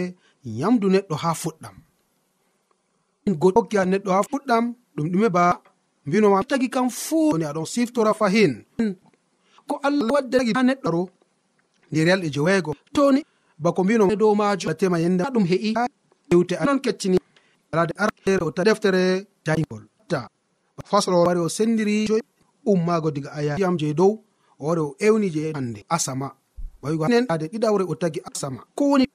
yamdu 0.61 0.87
neɗɗo 0.95 1.15
ha 1.23 1.31
fuɗɗam. 1.43 1.77
En 3.27 3.35
neɗɗo 3.91 4.11
ha 4.17 4.21
fuɗɗam 4.31 4.65
ɗum 4.97 5.07
ɗume 5.13 5.29
ba 5.37 5.45
mbinoma 6.07 6.45
tagi 6.49 6.69
kam 6.75 6.89
fuuni 6.91 7.45
aɗon 7.45 7.67
siftora 7.73 8.13
fahin. 8.21 8.53
Ko 9.69 9.75
allah 9.87 10.09
waddagi 10.15 10.53
ha 10.57 10.63
neɗɗo 10.63 11.01
nder 11.91 12.07
yalɗe 12.09 12.29
jeweego 12.35 12.73
toni 12.95 13.21
bako 13.63 13.81
mbino 13.85 14.05
dow 14.17 14.35
majo 14.35 14.73
tema 14.75 14.99
yende 15.01 15.25
ɗum 15.35 15.45
heƴi 15.51 15.71
ewte 16.33 16.55
non 16.67 16.79
keccini. 16.85 17.19
Alade 17.73 17.93
ar 17.97 18.11
o 18.43 18.51
ta 18.51 18.65
deftere 18.65 19.32
jayngol 19.47 19.85
ta 20.09 20.29
fasl 20.91 21.13
wari 21.15 21.41
o 21.41 21.49
sendiri 21.49 22.07
joyi 22.11 22.23
ummaago 22.73 23.11
diga 23.11 23.31
ayam 23.39 23.77
je 23.81 23.95
dow 23.95 24.13
o 24.59 24.67
wari 24.67 24.81
o 24.81 24.95
ewni 24.99 25.31
je 25.31 25.53
hande 25.53 25.85
asama. 25.89 26.29
Wawigoen 26.83 27.27
ɗiɗawre 27.27 27.85
o 27.89 27.95
tagi 27.95 28.21
asama. 28.31 28.61
Ko 28.75 28.85
woni 28.91 29.07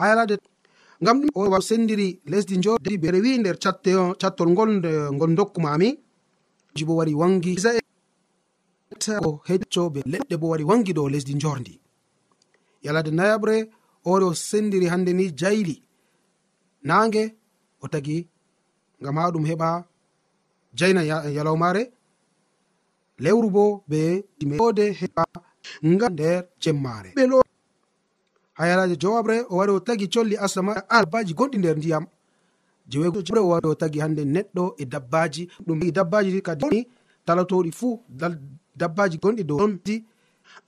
halade 0.00 0.36
ngam 1.02 1.16
ɗum 1.20 1.30
o 1.34 1.60
sendiri 1.60 2.20
lesdi 2.26 2.56
jodi 2.64 2.98
be 2.98 3.10
rewi 3.10 3.38
nder 3.38 3.56
cattol 4.20 4.48
ngol 4.50 4.70
ngol 5.16 5.34
dokkumami. 5.38 5.88
Ji 6.74 6.84
bo 6.84 6.96
wari 6.96 7.14
wangi 7.14 7.52
e, 7.56 7.80
o 9.26 9.40
hecco 9.48 9.90
be 9.90 10.00
leɗɗe 10.12 10.36
bo 10.40 10.48
wari 10.52 10.64
wangi 10.64 10.92
dow 10.92 11.08
lesdi 11.08 11.34
jorndi. 11.42 11.80
Yalade 12.84 13.10
nayaɓre 13.10 13.56
ore 14.04 14.24
o 14.24 14.34
sendiri 14.34 14.86
hande 14.92 15.12
ni 15.12 15.32
jayli. 15.40 15.76
Nange 16.84 17.22
o 17.82 17.88
tagi 17.88 18.28
ngam 19.00 19.16
ha 19.16 19.30
ɗum 19.32 19.44
heɓa 19.50 19.84
jaina 20.78 21.02
yalawmare. 21.36 21.82
Lewru 23.18 23.50
bo 23.50 23.82
be 23.88 24.00
timode 24.38 24.84
heɓa 25.00 25.24
ngam 25.84 26.12
nder 26.12 26.44
jemmare. 26.62 27.10
Ɓe 27.16 27.26
lo 27.26 27.42
ha 28.54 28.66
yalaje 28.66 28.96
jowabre 29.02 29.36
o 29.50 29.56
wari 29.56 29.72
o 29.72 29.80
tagi 29.80 30.08
colli 30.08 30.36
asama 30.36 30.72
albaji 30.88 31.34
gonɗi 31.34 31.58
nder 31.58 31.76
ndiyam. 31.76 32.06
Jewebre 32.90 33.40
o 33.40 33.48
wari 33.48 33.66
o 33.68 33.74
tagi 33.74 33.98
hande 34.00 34.22
neɗɗo 34.24 34.74
e 34.78 34.84
dabbaji. 34.84 35.42
Ɗum 35.66 35.82
e 35.86 35.90
dabbaji 35.92 36.42
kadi 36.42 36.86
talatoɗi 37.26 37.70
fuu 37.72 38.00
dabbaji 38.76 39.18
gonɗi 39.22 39.44
dow 39.44 39.58
ɗonti 39.58 40.04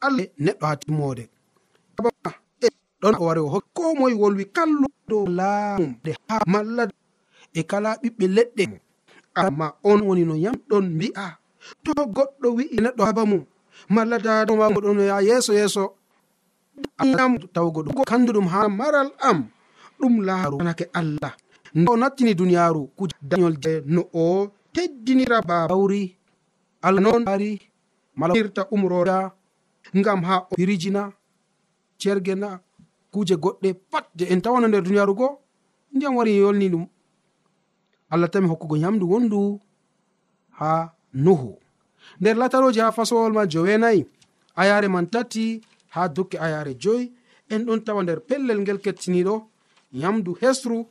allah 0.00 0.26
neɗɗo 0.44 0.64
ha 0.66 0.76
timmode. 0.76 1.24
Ɗon 3.00 3.14
o 3.20 3.24
wari 3.24 3.40
o 3.40 3.48
hokki 3.48 3.70
ko 3.74 3.94
moye 3.94 4.14
wolwi 4.14 4.44
kallu 4.56 4.86
dow 5.08 5.24
laamum 5.26 5.94
de 6.04 6.12
ha 6.28 6.38
malla 6.46 6.86
e 7.54 7.60
kala 7.70 7.90
ɓiɓɓe 8.02 8.26
leɗɗe. 8.36 8.64
Amma 9.42 9.66
on 9.90 10.00
woni 10.06 10.24
no 10.28 10.34
yamɗon 10.44 10.84
mbi'a. 10.96 11.26
To 11.84 11.92
goɗɗo 12.16 12.48
wi'i 12.56 12.76
neɗɗo 12.84 13.02
haba 13.08 13.22
mum 13.30 13.42
malla 13.94 14.16
dadoma 14.24 14.66
goɗono 14.74 15.02
ya 15.10 15.16
yeeso 15.28 15.52
yeeso. 15.58 15.84
Am 16.98 17.32
tawgo 17.54 17.80
ɗum 17.84 18.04
kandu 18.10 18.40
ha 18.52 18.60
maral 18.78 19.08
am 19.28 19.38
ɗum 19.98 20.14
laaru 20.26 20.56
anake 20.60 20.84
allah. 21.00 21.32
Nde 21.74 21.88
o 21.92 21.96
nattini 21.96 22.32
duniyaaru 22.34 22.82
kuje 22.96 23.14
dañol 23.30 23.54
je 23.62 23.72
no 23.94 24.02
o 24.14 24.50
teddinira 24.74 25.38
babawri 25.48 26.16
allah 26.82 27.00
noon 27.02 27.24
ari 27.28 27.60
malairta 28.16 28.66
umroda 28.74 29.32
ngam 29.98 30.20
ha 30.28 30.36
o 30.50 30.54
firijina 30.56 31.12
cergena 32.00 32.48
kuje 33.12 33.34
goɗɗe 33.42 33.68
pat 33.90 34.06
je 34.16 34.24
en 34.32 34.40
tawano 34.42 34.66
nder 34.68 34.82
duniyaaru 34.82 35.14
go 35.18 35.28
ndiyam 35.94 36.16
wari 36.16 36.32
yolni 36.42 36.66
ɗum 36.72 36.84
allah 38.10 38.28
tami 38.30 38.48
hokkugo 38.48 38.76
nyamdu 38.76 39.10
wondu 39.10 39.60
ha 40.58 40.92
nuhu. 41.14 41.58
Nder 42.20 42.36
lataroji 42.36 42.80
ha 42.80 42.92
fasowol 42.92 43.32
ma 43.32 43.46
jowenayi 43.46 44.06
ayare 44.56 44.88
man 44.88 45.06
tati 45.06 45.60
ha 45.94 46.08
dukke 46.08 46.36
ayare 46.38 46.74
joyi 46.74 47.12
en 47.48 47.64
ɗon 47.66 47.80
tawa 47.84 48.02
nder 48.02 48.20
pellel 48.28 48.58
ngel 48.60 48.78
kettiniɗo 48.84 49.34
nyamdu 49.92 50.34
hesru 50.40 50.86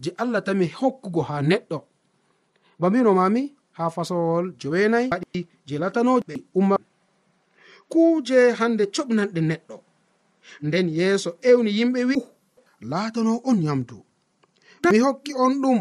je 0.00 0.10
allah 0.22 0.42
tami 0.44 0.66
hokkugo 0.80 1.22
ha 1.28 1.36
neɗɗo. 1.42 1.78
Ba 2.80 2.90
mbino 2.90 3.14
mami 3.14 3.54
ha 3.76 3.90
fasowol 3.90 4.46
jowenayi 4.60 5.08
waɗi 5.12 5.46
je 5.66 5.78
latanoɓe 5.78 6.34
umma 6.54 6.76
kuje 7.92 8.38
hande 8.58 8.84
coɓnanɗe 8.94 9.40
neɗɗo. 9.50 9.76
Nden 10.62 10.88
yeeso 10.88 11.30
ewni 11.42 11.70
yimɓe 11.78 12.00
wi 12.08 12.16
latano 12.90 13.40
on 13.44 13.56
nyamdu 13.64 13.96
mi 14.90 14.98
hokki 14.98 15.32
on 15.44 15.52
ɗum. 15.62 15.78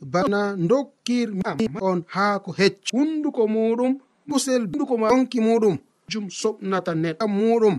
bana 0.00 0.56
dokkirma 0.56 1.56
on 1.82 2.04
haa 2.14 2.38
ko 2.44 2.50
hecco 2.52 2.90
hunduko 2.98 3.42
muɗum 3.54 3.92
kusel 4.30 4.62
hunduko 4.70 4.94
ma 5.02 5.08
onki 5.16 5.38
muɗum 5.46 5.76
jum 6.10 6.24
soɓnata 6.40 6.92
neɗɗa 7.02 7.26
muɗum 7.36 7.76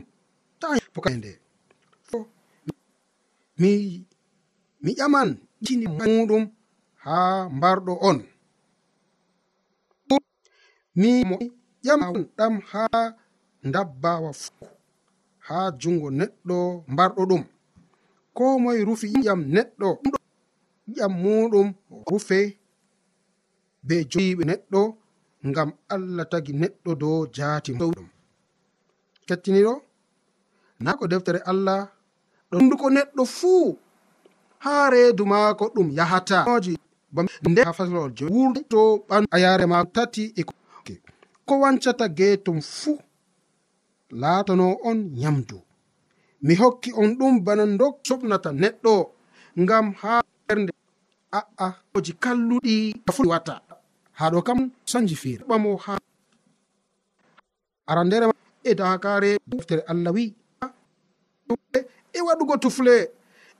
taende 0.59 1.31
mi 3.59 3.71
mi 4.83 4.91
ƴaman 4.99 5.29
jini 5.65 5.85
muɗum 5.97 6.43
haa 7.05 7.49
mbarɗo 7.57 7.93
on. 8.09 8.17
Mi 10.99 11.09
mo 11.29 11.35
ƴaman 11.85 12.13
ɗam 12.37 12.53
haa 12.71 13.03
dabbawa 13.73 14.31
fuu 14.41 14.67
haa 15.47 15.67
jungo 15.81 16.07
neɗɗo 16.19 16.57
mbarɗo 16.93 17.21
ɗum. 17.29 17.43
Ko 18.35 18.43
moye 18.63 18.79
rufi 18.87 19.07
ƴam 19.25 19.39
neɗɗo. 19.55 19.89
ƴam 20.93 21.13
muɗum 21.23 21.67
rufe 22.11 22.39
be 23.87 23.95
joyiɓe 24.11 24.43
neɗɗo 24.49 24.81
ngam 25.47 25.69
allah 25.93 26.25
tagi 26.31 26.51
neɗɗo 26.61 26.91
dow 27.01 27.17
jaati 27.35 27.71
ɗum 27.79 27.93
kettiniɗo? 29.27 29.73
Na 30.83 30.91
ko 30.97 31.03
deftere 31.11 31.39
allah 31.51 31.81
ɗo 32.49 32.55
hunduko 32.59 32.87
neɗɗo 32.95 33.23
fuu. 33.37 33.77
Haa 34.63 34.89
reedu 34.93 35.23
maako 35.31 35.65
ɗum 35.75 35.87
yahataji 35.97 36.73
nde 37.49 37.61
ha 37.67 37.71
faslol 37.77 38.09
jo 38.17 38.25
wurto 38.35 38.79
ɓan 39.07 39.23
ayare 39.35 39.65
ma 39.71 39.77
tati 39.95 40.23
e 40.39 40.41
ko 41.47 41.53
wancata 41.61 42.05
geetum 42.17 42.57
fuu 42.61 42.97
laatano 44.21 44.67
on 44.89 44.97
nyamdu 45.19 45.57
mi 46.45 46.53
hokki 46.61 46.89
on 47.01 47.09
ɗum 47.19 47.33
bana 47.45 47.65
dok 47.79 47.95
soɓnata 48.07 48.49
neɗɗo 48.61 48.93
ngam 49.61 49.85
ha 50.01 50.13
ɓernde 50.47 50.71
a'a 51.37 51.67
oji 51.95 52.13
kalluɗi 52.23 52.75
fuli 53.15 53.29
watta. 53.29 53.53
Haɗo 54.19 54.39
kam 54.47 54.59
sanji 54.91 55.15
feere. 55.15 55.43
Ɓamo 55.49 55.69
ha 55.85 55.93
arandere 57.87 58.25
e 58.63 58.71
dakare 58.79 59.37
deftere 59.47 59.81
allah 59.91 60.11
wi 60.15 60.33
e 62.13 62.19
waɗugo 62.27 62.57
tufle 62.63 62.93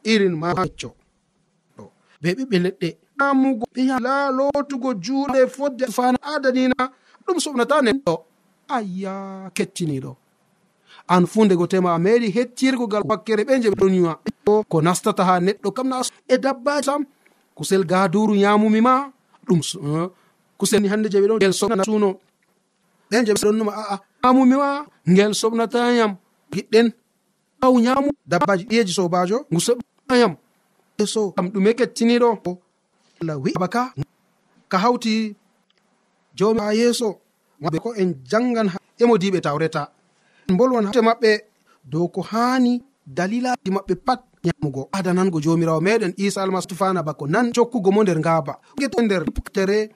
irin 0.04 0.36
ma 0.42 0.54
hecco. 0.58 0.90
Be 2.22 2.30
ɓiɓɓe 2.38 2.58
leɗɗe 2.66 2.88
amugo 3.26 3.66
ɓe 3.74 3.82
la 4.06 4.32
lotugo 4.38 4.90
juuɗe 5.04 5.40
fodde 5.56 5.86
fana 5.96 6.18
adanina 6.34 6.80
ɗum 7.26 7.38
soɓnata 7.44 7.82
nen. 7.86 7.98
Ɗo 8.06 8.16
ayya 8.76 9.14
kettiniɗo 9.56 10.12
an 11.08 11.26
fu 11.26 11.46
ndego 11.46 11.68
tema 11.68 11.94
a 11.96 12.00
meɗi 12.00 12.28
hettirgogal 12.36 13.04
wakkere 13.10 13.44
ɓe 13.48 13.54
je 13.64 13.70
ɗon 13.70 13.94
yuwa 14.00 14.14
ko 14.70 14.82
nastata 14.82 15.24
ha 15.24 15.40
neɗɗo 15.40 15.70
kam 15.76 15.88
na 15.90 16.02
e 16.28 16.36
dabbaji 16.38 16.86
sam. 16.86 17.02
Kusel 17.56 17.84
gaduru 17.86 18.36
yamumi 18.36 18.82
ma 18.82 18.94
ɗum 19.48 19.60
eh, 19.60 20.08
kusel 20.58 20.84
hande 20.92 21.08
je 21.12 21.18
ɓeɗon 21.22 21.52
soɓna 21.60 21.84
suno 21.86 22.10
ɓen 23.10 23.26
je 23.26 23.34
ɗon 23.34 23.56
numa 23.58 23.72
aa 23.72 23.98
yamumi 24.24 24.56
ma 24.56 24.86
ngel 25.12 25.32
soɓnatayam 25.42 26.12
giɗɗen 26.54 26.88
aw 27.66 27.74
yamu 27.86 28.10
dabbaji 28.32 28.64
ɗiyeji 28.70 28.94
sobajo 28.94 29.38
ngu 29.52 29.60
soɓnayam 29.68 30.34
e 30.98 31.06
so 31.06 31.32
kam 31.36 31.48
ɗume 31.54 31.72
kettiniɗo 31.80 32.30
allah 33.22 33.38
wiɓa 33.44 33.68
ka 33.74 33.82
ka 34.72 34.78
hawti 34.84 35.36
jomi 36.38 36.60
ha 36.60 36.74
yeeso. 36.74 37.20
Ɓe 37.62 37.80
ko 37.80 37.90
en 37.96 38.14
jangan 38.30 38.68
emodiɓe 39.00 39.40
tawreta. 39.42 39.92
bolwon 40.54 40.92
te 40.92 41.00
maɓɓe. 41.02 41.32
Dow 41.92 42.08
ko 42.08 42.22
haani 42.22 42.82
dalilaji 43.08 43.70
maɓɓe 43.72 43.96
pat 44.06 44.22
nyamugo. 44.44 44.90
Adanango 44.92 45.40
jomirawo 45.42 45.82
meɗen 45.82 46.14
isa 46.18 46.42
almasihu 46.44 46.76
fana 46.76 47.04
bako 47.04 47.28
nan 47.28 47.52
cokkugo 47.54 47.92
mo 47.92 48.04
nder 48.04 48.20
ngaba 48.20 48.60
nder 49.04 49.24
tere 49.54 49.90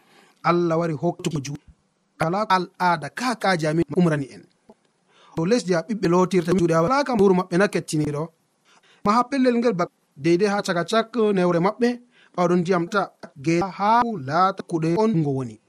allah 0.43 0.77
wari 0.79 0.93
hoktugo 0.93 1.39
juɗe 1.45 1.61
kala 2.17 2.45
al 2.49 2.65
aada 2.79 3.09
kakaji 3.09 3.67
amin 3.67 3.85
umrani 3.97 4.27
en. 4.35 4.43
To 5.35 5.45
lesdi 5.45 5.73
a 5.73 5.81
ɓiɓɓe 5.87 6.07
lotirta 6.09 6.51
juɗe 6.51 6.73
awalaka 6.73 7.13
wuro 7.19 7.33
maɓɓe 7.39 7.57
na 7.57 7.67
kettiniɗo 7.67 8.23
ma 9.05 9.11
ha 9.15 9.23
pellel 9.23 9.55
ngel 9.57 9.73
ba 9.73 9.85
deidei 10.17 10.49
ha 10.49 10.61
caka 10.61 10.83
cak 10.85 11.15
newre 11.35 11.59
maɓɓe 11.59 11.89
ɓawɗon 12.35 12.59
ndiyam 12.61 12.87
ta 12.89 13.11
ge 13.45 13.59
ha 13.77 14.01
laata 14.27 14.63
kuɗe 14.69 14.95
on 14.97 15.23
go 15.23 15.31
woni. 15.37 15.59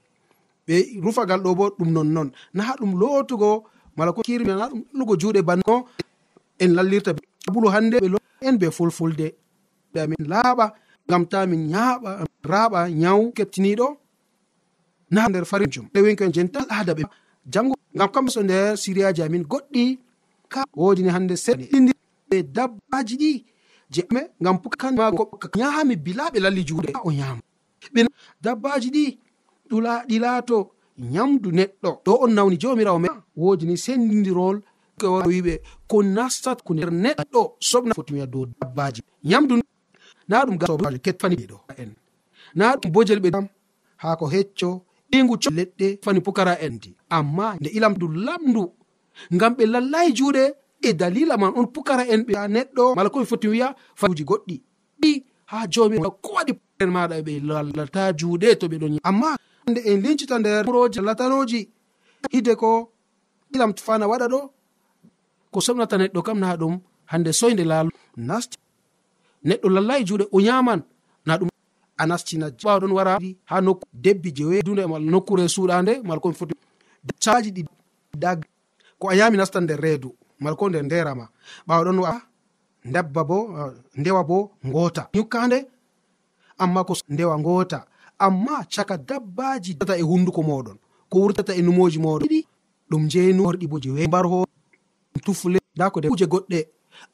Ɓe 0.67 0.75
rufagal 1.03 1.41
ɗo 1.43 1.55
bo 1.55 1.65
ɗum 1.77 1.89
nonnon. 1.91 2.29
Na 2.53 2.63
ha 2.63 2.73
ɗum 2.79 2.91
lootugo 2.99 3.63
mala 3.97 4.11
ko 4.13 4.21
kirnana 4.21 4.69
ɗum 4.69 4.81
lugo 4.93 5.13
juuɗe 5.19 5.41
banno 5.41 5.85
en 6.59 6.71
lallirta 6.75 7.11
bulu 7.53 7.67
hande 7.69 7.97
ɓe 7.99 8.17
en 8.41 8.57
be 8.57 8.67
fulfulde. 8.71 9.27
Amin 9.95 10.23
laaɓa 10.31 10.65
ngam 11.07 11.25
ta 11.31 11.45
min 11.45 11.69
yaaɓa 11.69 12.11
raaɓa 12.51 12.89
nyawu 13.01 13.31
keɓtiniɗo 13.35 13.87
na 15.11 15.27
nder 15.29 15.45
farijum 15.45 15.85
ewinko 15.93 16.23
en 16.23 16.33
jental 16.33 16.65
aada 16.69 16.93
ɓe 16.97 17.03
jango 17.53 17.75
ngam 17.95 18.09
kamso 18.13 18.39
nder 18.43 18.77
siriyaji 18.77 19.21
amin 19.23 19.43
goɗɗi 19.51 19.83
ka 20.53 20.61
wodini 20.75 21.09
hande 21.15 21.35
seɗɗi 21.45 21.91
ɓe 22.29 22.37
dabbaji 22.55 23.15
ɗi 23.21 23.31
je 23.93 24.01
me 24.13 24.21
ngam 24.41 24.57
pukanmago 24.61 25.23
yaami 25.61 25.95
bila 25.95 26.23
ɓe 26.33 26.39
lalli 26.39 26.63
juuɗe. 26.67 26.91
O 27.03 27.11
yama 27.11 27.41
ɓe 27.93 28.01
dabbaji 28.43 28.89
ɗi 28.95 29.05
ɗula 29.69 29.93
ɗi 30.07 30.17
laato 30.23 30.57
nyamdu 30.97 31.51
neɗɗo. 31.51 31.89
Ɗo 32.05 32.11
on 32.23 32.31
nawni 32.33 32.57
jomirawo 32.61 32.99
me 32.99 33.09
woodi 33.35 33.65
ni 33.65 33.77
sendidirol 33.77 34.61
wiɓe 35.01 35.53
ko 35.87 36.03
nastat 36.03 36.61
ko 36.63 36.73
nder 36.73 36.91
neɗɗo. 36.91 37.41
Sobna 37.59 37.93
fotimiya 37.93 38.25
dow 38.27 38.45
dabbaji. 38.45 39.01
Nyamdu 39.23 39.61
na 40.27 40.45
ɗum 40.45 40.57
gasobaji 40.57 40.99
kettaniɗo 40.99 41.57
en. 41.77 41.91
Na 42.55 42.75
ɗum 42.75 42.91
bojel 42.91 43.19
ɓe 43.19 43.29
am 43.37 43.47
ha 43.97 44.15
ko 44.15 44.25
hecco 44.27 44.69
ɗigu 45.11 45.35
co 45.43 45.49
leɗɗe 45.49 45.99
fani 46.03 46.19
pukara 46.21 46.53
en 46.61 46.77
di. 46.79 46.95
Amma 47.09 47.55
nde 47.59 47.69
ilamdu 47.69 48.07
lamdu 48.07 48.63
ngam 49.33 49.53
ɓe 49.57 49.65
lallayi 49.73 50.13
juuɗe 50.17 50.43
e 50.81 50.93
dalila 50.93 51.37
man 51.37 51.51
on 51.55 51.65
pukara 51.67 52.03
en 52.07 52.21
ɓe 52.27 52.33
neɗɗo. 52.55 52.95
Mala 52.95 53.09
komi 53.09 53.25
foti 53.25 53.47
wiya 53.47 53.75
faji 53.95 54.23
goɗɗi. 54.23 54.55
Ɗi 55.01 55.23
ha 55.45 55.67
jomi 55.67 55.97
ko 55.99 56.29
waɗi 56.35 56.53
en 56.81 56.89
maɗa 56.95 57.21
ɓe 57.21 57.33
lallata 57.47 58.13
juuɗe 58.19 58.55
to 58.59 58.67
ɓeɗon 58.67 58.97
amma 59.03 59.35
nde 59.67 59.79
en 59.85 60.01
lincita 60.01 60.39
nder 60.39 60.65
wuroji 60.67 61.01
latanoji 61.01 61.69
hide 62.31 62.55
ko 62.55 62.91
ilam 63.53 63.73
fana 63.85 64.05
waɗa 64.07 64.27
ɗo 64.33 64.39
ko 65.51 65.59
somnata 65.61 65.97
neɗɗo 65.97 66.21
kam 66.25 66.39
na 66.39 66.55
ɗum 66.57 66.79
hande 67.11 67.31
soyde 67.33 67.63
laal. 67.63 67.87
Nasti 68.17 68.57
neɗɗo 69.47 69.67
lallayi 69.75 70.03
juuɗe 70.07 70.25
o 70.31 70.39
yaman 70.39 70.81
na 71.25 71.37
ɗum 71.37 71.49
a 71.97 72.03
nastina 72.05 72.47
ɓawa 72.49 72.79
ɗon 72.81 72.91
wara 72.97 73.13
ha 73.49 73.61
nokku 73.61 73.85
debbi 73.93 74.31
jewe 74.35 74.61
dunde 74.65 74.81
e 74.81 74.87
mal 74.87 75.03
nokkure 75.03 75.47
suuɗande 75.47 76.01
malko 76.03 76.31
foti. 76.33 76.53
Caji 77.23 77.51
ɗi 77.55 77.65
da 78.17 78.35
ko 78.99 79.09
a 79.09 79.15
yami 79.15 79.37
nastan 79.37 79.63
nder 79.63 79.79
reedu 79.81 80.09
malko 80.39 80.69
nder 80.69 80.83
nderama 80.83 81.25
ɓawa 81.67 81.83
ɗon 81.85 81.99
wa 81.99 82.21
dabba 82.85 83.23
bo 83.23 83.37
ndewa 83.95 84.23
bo 84.23 84.51
ngoota. 84.65 85.09
Yukkande 85.13 85.67
amma 86.57 86.83
ko 86.83 86.93
ndewa 87.09 87.37
ngoota. 87.37 87.85
amma 88.25 88.63
caka 88.73 88.97
dabbaji 88.97 89.75
tata 89.79 89.97
e 89.97 90.03
hunduko 90.09 90.41
moɗon 90.49 90.77
ko 91.09 91.15
wurtata 91.21 91.53
e 91.59 91.61
numoji 91.61 91.99
moɗon 91.99 92.21
ɗiɗi 92.23 92.39
ɗum 92.89 93.03
jeynu 93.11 93.41
horɗi 93.47 93.67
bo 93.71 93.77
je 93.83 94.07
mbarho 94.07 94.45
tufle 95.25 95.59
nda 95.75 95.89
ko 95.89 96.01
kuje 96.01 96.25
goɗɗe. 96.33 96.59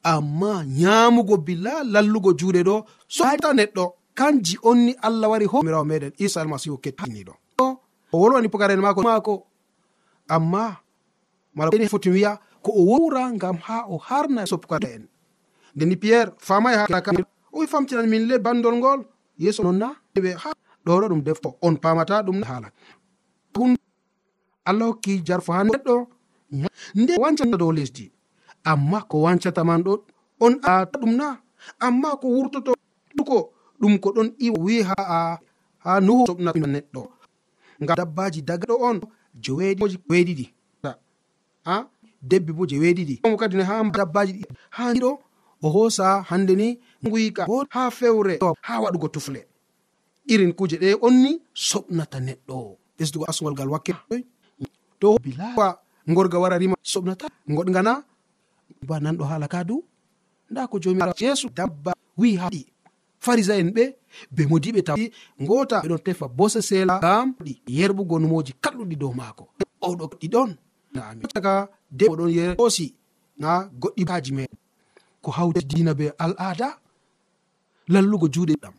Amma 0.02 0.64
nyamugo 0.64 1.36
billa 1.46 1.72
lallugo 1.92 2.30
juuɗe 2.38 2.60
ɗo 2.68 2.76
so 3.08 3.24
hata 3.24 3.52
neɗɗo 3.58 3.84
kanji 4.14 4.54
onni 4.62 4.92
allah 5.06 5.30
wari 5.30 5.46
homirawo 5.46 5.84
meɗen 5.84 6.12
isa 6.18 6.40
almasihu 6.40 6.76
kettiniɗo 6.84 7.32
o 8.12 8.16
wolwani 8.20 8.48
pukaren 8.52 8.80
mako 8.80 9.00
mako 9.02 9.34
amma 10.28 10.76
mala 11.54 11.70
foti 11.88 12.10
wiya 12.10 12.38
ko 12.62 12.70
o 12.72 12.82
wowra 12.90 13.22
ngam 13.32 13.56
ha 13.66 13.86
o 13.88 13.96
harna 13.98 14.46
so 14.46 14.56
pukara 14.58 14.88
en. 14.96 15.04
Ndeni 15.74 15.96
pierre 15.96 16.32
famay 16.38 16.74
ha 16.76 16.86
o 17.52 17.66
famtinan 17.66 18.06
min 18.08 18.26
le 18.28 18.38
bandol 18.38 18.76
ngol 18.76 19.00
yeeso 19.38 19.62
nonna 19.62 19.88
ɓe 20.14 20.34
ha 20.42 20.50
ɗo 20.88 20.94
ɗo 21.00 21.06
ɗum 21.10 21.22
defo 21.26 21.48
on 21.66 21.74
pamata 21.82 22.22
ɗum 22.26 22.38
haala. 22.48 22.68
Allah 24.68 24.86
hokki 24.90 25.12
jarfo 25.26 25.52
ha 25.56 25.62
neɗɗo 25.64 25.94
nde 27.00 27.12
wancata 27.22 27.56
dow 27.60 27.72
lesdi. 27.76 28.04
Amma 28.70 28.98
ko 29.10 29.16
wancata 29.24 29.64
man 29.68 29.82
ɗo 29.86 29.92
on 30.44 30.54
a 30.62 30.72
ɗum 31.00 31.12
na 31.20 31.26
amma 31.86 32.08
ko 32.20 32.26
wurtoto 32.34 32.72
ko 33.28 33.38
ɗum 33.80 33.94
ko 34.02 34.08
ɗon 34.16 34.28
iwa 34.46 34.58
wi 34.64 34.74
ha 34.88 34.94
a 35.16 35.18
ha 35.84 35.90
nuhu 36.06 36.26
soɓna 36.28 36.50
neɗɗo. 36.74 37.02
Ngam 37.82 37.96
dabbaji 38.00 38.40
daga 38.48 38.64
ɗo 38.70 38.76
on 38.88 38.96
jeweeɗi 39.44 39.96
weeɗiɗi 40.10 40.46
a 41.64 41.84
debbi 42.30 42.52
bo 42.56 42.66
je 42.66 42.76
weɗiɗi 42.82 43.14
kadi 43.40 43.56
ne 43.56 43.62
ha 43.70 43.74
dabbaji 43.98 44.32
ɗi 44.38 44.44
ha 44.76 44.92
ɗiɗo 44.94 45.10
o 45.62 45.68
hoosa 45.74 46.22
hande 46.28 46.54
ni 46.60 46.78
guyika 47.02 47.42
ha 47.74 47.90
fewre 47.90 48.38
ha 48.66 48.74
waɗugo 48.82 49.08
tufle. 49.14 49.40
irin 50.32 50.52
kuje 50.58 50.76
ɗe 50.82 50.88
onni 51.06 51.30
soɓnata 51.54 52.18
neɗɗo. 52.26 52.56
Ɓesdugo 52.98 53.24
asgol 53.30 53.52
ngal 53.54 53.68
wakke. 53.72 53.92
To 55.00 55.16
bilawa 55.24 55.66
gorga 56.14 56.38
wara 56.42 56.58
rima 56.58 56.76
soɓnata 56.92 57.26
goɗgana 57.56 57.92
ba 58.88 58.96
nanɗo 59.00 59.24
hala 59.30 59.46
kadu 59.48 59.76
nda 60.50 60.66
ko 60.70 60.78
jomi 60.82 61.00
yesu 61.20 61.48
dabba 61.56 61.92
wi 62.16 62.36
haɗi 62.42 62.62
farisa 63.20 63.54
en 63.60 63.70
ɓe 63.76 63.84
be 64.34 64.42
modiɓe 64.50 64.80
ta 64.86 64.94
gota 65.48 65.80
ɓeɗon 65.82 66.02
tefa 66.04 66.26
bose 66.28 66.60
sela 66.68 66.98
gam 67.04 67.34
ɗi 67.44 67.52
yerɓugo 67.78 68.18
numoji 68.20 68.52
kalɗuɗi 68.62 68.96
dow 68.96 69.12
maako. 69.12 69.44
Oɗo 69.80 70.04
ɗi 70.20 70.28
ɗon. 70.34 70.50
Aka 71.36 71.68
debo 71.90 72.14
ɗon 72.16 72.30
yeosi 72.36 72.94
na 73.38 73.68
goɗɗi 73.80 74.02
haji 74.08 74.32
me 74.32 74.44
ko 75.22 75.30
hawti 75.30 75.64
dina 75.70 75.94
be 75.94 76.06
al 76.18 76.34
aada 76.38 76.68
lallugo 77.88 78.26
juuɗe 78.34 78.54
ɗam. 78.62 78.74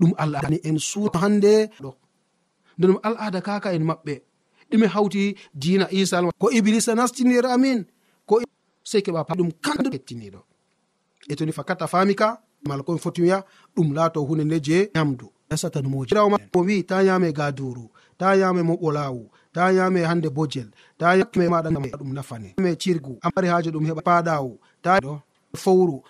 ɗum 0.00 0.12
allah 0.22 0.40
ani 0.46 0.58
en 0.68 0.78
suura 0.78 1.18
hande 1.22 1.70
ɗo. 1.82 1.90
Nde 2.78 2.84
ɗum 2.88 2.98
al'ada 3.02 3.40
kaka 3.40 3.72
en 3.76 3.84
maɓɓe. 3.90 4.14
Ɗume 4.70 4.86
hawti 4.94 5.36
dina 5.54 5.86
isa 5.90 6.16
ko 6.40 6.46
iblisa 6.50 6.94
nastinir 6.94 7.46
amin. 7.46 7.84
Ko 8.26 8.40
sei 8.84 9.02
keɓa 9.02 9.24
ɗum 9.38 9.50
kandu 9.64 9.88
kettiniɗo 9.94 10.40
e 11.30 11.34
toni 11.36 11.52
fakkata 11.52 11.86
fami 11.86 12.14
ka 12.14 12.28
mala 12.68 12.82
komi 12.82 12.98
foti 12.98 13.22
wiya 13.22 13.38
ɗum 13.76 13.88
laato 13.96 14.20
hunde 14.28 14.44
nde 14.44 14.58
je 14.66 14.90
ñamdu. 14.94 15.26
Dasatanumojirawma 15.50 16.36
mo 16.54 16.60
wi 16.66 16.82
ta 16.84 17.02
yame 17.02 17.32
gaduru 17.32 17.86
ta 18.18 18.34
yame 18.40 18.62
moɓolawu 18.62 19.22
ta 19.54 19.70
yame 19.72 20.00
hande 20.10 20.28
bojel 20.36 20.68
ta 20.98 21.14
yame 21.18 21.48
maɗa 21.48 21.70
ɗum 21.98 22.12
nafane. 22.12 22.54
Me 22.58 22.74
cirgu 22.76 23.18
amari 23.22 23.48
haaje 23.48 23.70
ɗum 23.70 23.84
heɓa 23.88 24.02
paɗawu 24.08 24.58
ta 24.82 24.98
ɗo 25.00 25.20
fowru 25.54 26.02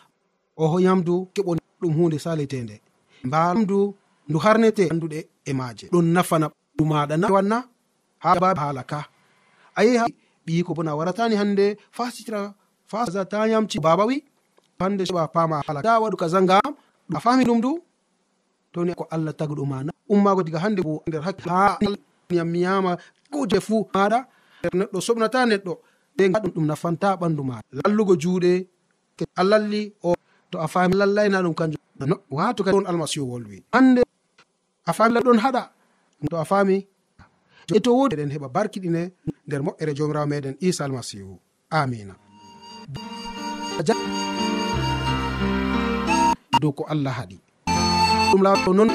oho 0.57 0.77
yamdu 0.81 1.29
keɓo 1.35 1.57
ɗum 1.81 1.93
hunde 1.97 2.19
saletende 2.19 2.81
mbalamdu 3.27 3.79
ndu 4.29 4.39
harnete 4.45 4.85
anduɗe 4.93 5.19
e 5.45 5.53
maaje. 5.59 5.87
Ɗon 5.93 6.07
nafana 6.15 6.47
du 6.77 6.85
maɗa 6.91 7.15
na 7.21 7.27
wanna 7.35 7.59
ha 8.23 8.31
ba 8.41 8.49
haala 8.63 8.83
ka. 8.91 9.01
Ayeha 9.79 10.07
ɓi 10.47 10.63
ko 10.67 10.75
bona 10.75 10.95
waratani 10.99 11.35
hannde 11.41 11.77
fasitira 11.97 12.55
fasa 12.87 13.25
ta 13.25 13.47
yamci 13.51 13.79
baba 13.83 14.05
wi 14.07 14.23
hande 14.79 15.03
soɓa 15.05 15.29
pama 15.35 15.57
haala 15.67 15.83
da 15.83 16.01
waɗu 16.03 16.17
kaza 16.17 16.39
ngam 16.43 16.71
a 17.17 17.21
fami 17.21 17.45
ɗum 17.45 17.61
du 17.61 17.73
toni 18.73 18.95
ko 18.95 19.05
allah 19.11 19.33
tagi 19.35 19.55
mana 19.67 19.91
ummago 20.09 20.43
diga 20.47 20.59
hande 20.65 20.81
bo 20.83 21.03
nder 21.07 21.23
hakke 21.27 21.49
hayam 21.51 22.49
miyama 22.53 22.97
kuje 23.33 23.59
fuu 23.67 23.83
maɗa 23.95 24.19
neɗɗo 24.79 24.99
soɓnata 25.07 25.39
neɗɗo 25.51 25.73
e 26.21 26.29
gaɗum 26.33 26.51
ɗum 26.55 26.67
nafanta 26.71 27.09
ɓandu 27.21 27.43
maɗa 27.51 27.63
lallugo 27.79 28.15
juuɗe 28.23 28.53
a 29.35 29.43
lalli 29.51 29.83
o 30.03 30.15
to 30.51 30.57
a 30.65 30.67
fami 30.69 30.95
lallayna 31.01 31.43
ɗum 31.45 31.55
kanjum. 31.59 31.81
wato 32.31 32.65
kadi 32.65 32.77
on 32.77 32.87
almasihu 32.87 33.27
wolwi. 33.31 33.65
Hande 33.73 34.03
a 34.87 34.93
famila 34.93 35.21
ɗon 35.21 35.39
haɗa. 35.39 35.63
To 36.31 36.37
a 36.37 36.45
fami 36.45 36.87
e 37.75 37.81
to 37.81 37.91
wodi 37.97 38.15
eɗen 38.17 38.31
heɓa 38.35 38.49
barkiɗine 38.55 39.03
nder 39.47 39.61
moƴƴere 39.67 39.93
jomirawo 39.97 40.27
meɗen 40.27 40.57
isa 40.61 40.85
almasihu. 40.85 41.39
Amina. 41.71 42.15
Dow 46.61 46.73
ko 46.73 46.85
allah 46.89 47.13
haɗi. 47.19 47.37
Ɗum 48.31 48.43
laato 48.43 48.71
non 48.73 48.91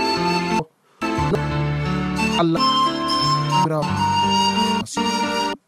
allah 2.42 2.62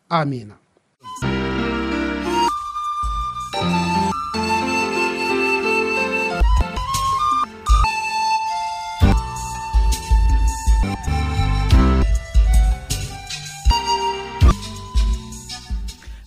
amina. 0.09 0.62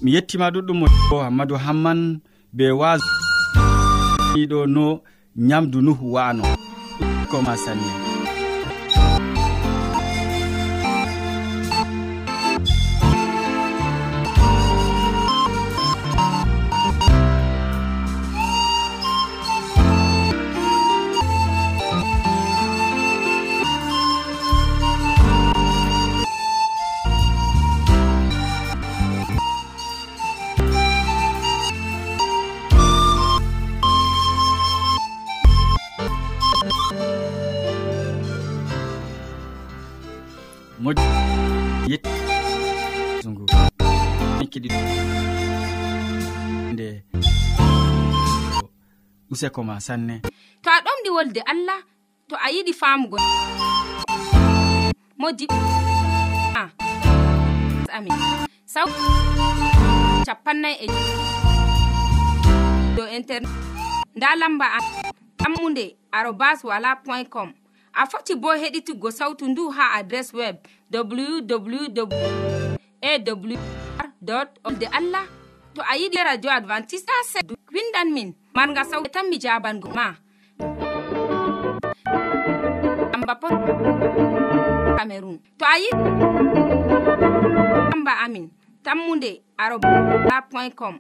mi 0.07 0.12
yettima 0.14 0.47
ɗuɗɗum 0.55 0.79
mo 0.81 0.87
hammadou 1.25 1.59
hamman 1.64 2.01
be 2.57 2.64
wasɗo 2.81 4.59
no 4.75 4.85
nyamdu 5.49 5.79
nuhu 5.87 6.05
wano 6.14 6.45
koma 7.31 7.55
sanne. 7.64 8.15
useko 49.37 49.62
ma 49.64 49.77
sanne. 49.81 50.16
To 50.62 50.68
a 50.70 50.81
ɗomɗi 50.85 51.11
wolde 51.16 51.40
allah 51.53 51.81
to 52.29 52.35
a 52.37 52.49
yiɗi 52.55 52.72
famugo 52.81 53.16
modi. 55.20 55.46
Amin. 57.96 58.12
Saw 58.66 58.87
capannay 60.27 60.75
e 60.85 60.87
dow 62.96 63.07
internet. 63.16 63.49
Nda 64.16 64.37
lamba 64.40 64.66
a 64.77 64.79
ammunde 65.46 65.96
arobas 66.12 66.64
wala 66.64 66.96
point 67.05 67.29
com. 67.31 67.53
A 67.94 68.07
foti 68.07 68.35
bo 68.35 68.49
heɗituggo 68.62 69.11
sawtu 69.11 69.44
ndu 69.49 69.70
ha 69.77 69.85
adress 69.99 70.33
web 70.35 70.57
www 70.92 72.07
awr 73.03 74.49
de 74.79 74.87
allah 74.99 75.25
to 75.77 75.83
a 75.83 75.95
yiɗi 76.01 76.17
radio 76.25 76.51
advantice 76.51 77.05
advantice'a 77.05 77.25
se 77.33 77.41
windan 77.75 78.09
min 78.15 78.35
marga 78.55 78.83
sauɗe 78.91 79.09
tan 79.15 79.27
mi 79.31 79.37
jabango 79.43 79.89
ma 79.97 80.07
amba 83.15 83.35
po 83.41 83.49
cameron 84.97 85.37
to 85.59 85.65
a 85.65 85.77
yiɗi 85.83 86.09
amba 87.95 88.12
amin 88.25 88.47
tammunde 88.85 89.31
aroba 89.59 89.89
point 90.51 90.75
com 90.75 90.95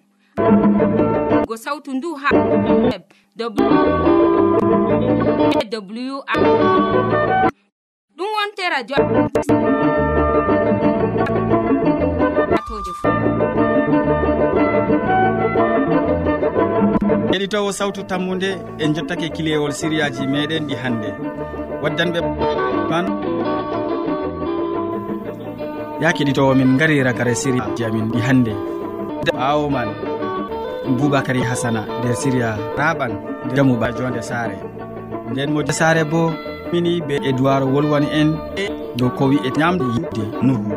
go 1.48 1.56
sawtu 1.56 1.90
ndu 1.94 2.14
ha 2.20 2.28
web 2.90 3.02
w 3.36 3.48
ɗum 8.16 8.28
wonte 8.36 8.64
radio 8.74 8.96
sobakoje 12.76 12.92
fu 12.92 13.08
heɗitowo 17.32 17.72
sawtu 17.72 18.02
tammude 18.02 18.58
en 18.78 18.94
jottake 18.94 19.28
kilewol 19.28 19.72
siriyaji 19.72 20.26
meɗen 20.26 20.66
ɗi 20.68 20.74
hannde. 20.82 21.08
Waddanɓe 21.82 22.20
man 22.90 23.06
ya 26.00 26.12
keɗitowo 26.12 26.54
min 26.54 26.76
gari 26.78 27.02
ragare 27.02 27.34
siriyaji 27.34 27.84
amin 27.84 28.10
ɗi 28.12 28.20
hannde. 28.20 28.52
Ɓawo 29.36 29.70
man 29.70 29.88
boubacary 30.98 31.40
hasana 31.42 31.80
nder 31.98 32.14
siriya 32.16 32.56
raɓan 32.78 33.12
jamuba 33.54 33.92
jonde 33.92 34.22
saare. 34.22 34.56
Nden 35.30 35.50
mo 35.52 35.60
saare 35.72 36.04
bo 36.04 36.32
mini 36.72 37.00
be 37.00 37.14
edoird 37.28 37.64
wolwani 37.64 38.06
en 38.12 38.28
dow 38.96 39.10
ko 39.10 39.24
wi 39.28 39.36
e 39.44 39.50
ñamde 39.50 39.84
yidde 39.94 40.24
nuhu. 40.42 40.72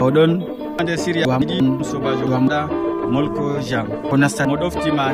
Oɗon 0.00 0.59
nder 0.82 0.98
siria 0.98 1.26
ɗi 1.26 1.84
sobajo 1.84 2.26
gamɗa 2.26 2.68
molko 3.10 3.60
jean. 3.60 3.86
Ko 4.10 4.16
nasta 4.16 4.46
mo 4.46 4.56
ɗoftima. 4.56 5.12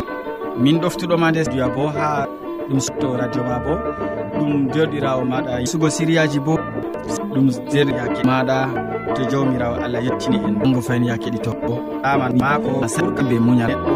Min 0.58 0.78
ɗoftuɗoma 0.80 1.30
nde 1.30 1.44
duya 1.50 1.68
bo 1.68 1.88
ha 1.88 2.26
ɗum 2.68 2.78
to 3.00 3.16
radio 3.16 3.42
ma 3.44 3.58
bo. 3.58 3.74
Ɗum 4.38 4.68
derɗirawo 4.72 5.24
maɗa 5.24 5.66
sugo 5.66 5.88
siriyaji 5.90 6.38
bo. 6.40 6.58
Ɗum 7.34 7.46
deryake 7.72 8.22
maɗa 8.24 8.68
to 9.14 9.22
jawmirawo 9.30 9.76
allah 9.84 10.00
yettini 10.02 10.36
en. 10.36 10.56
Ango 10.64 10.80
fayin 10.80 11.04
ya 11.04 11.16
keɗito 11.16 11.52
bo. 11.66 11.80
Aman 12.02 12.36
mako 12.38 12.86
surka 12.88 13.22
be 13.22 13.38
muñal 13.38 13.70
neɗɗo. 13.70 13.94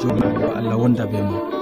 Jomaɗo 0.00 0.56
allah 0.58 0.76
wonda 0.78 1.06
be 1.06 1.18
ma 1.22 1.59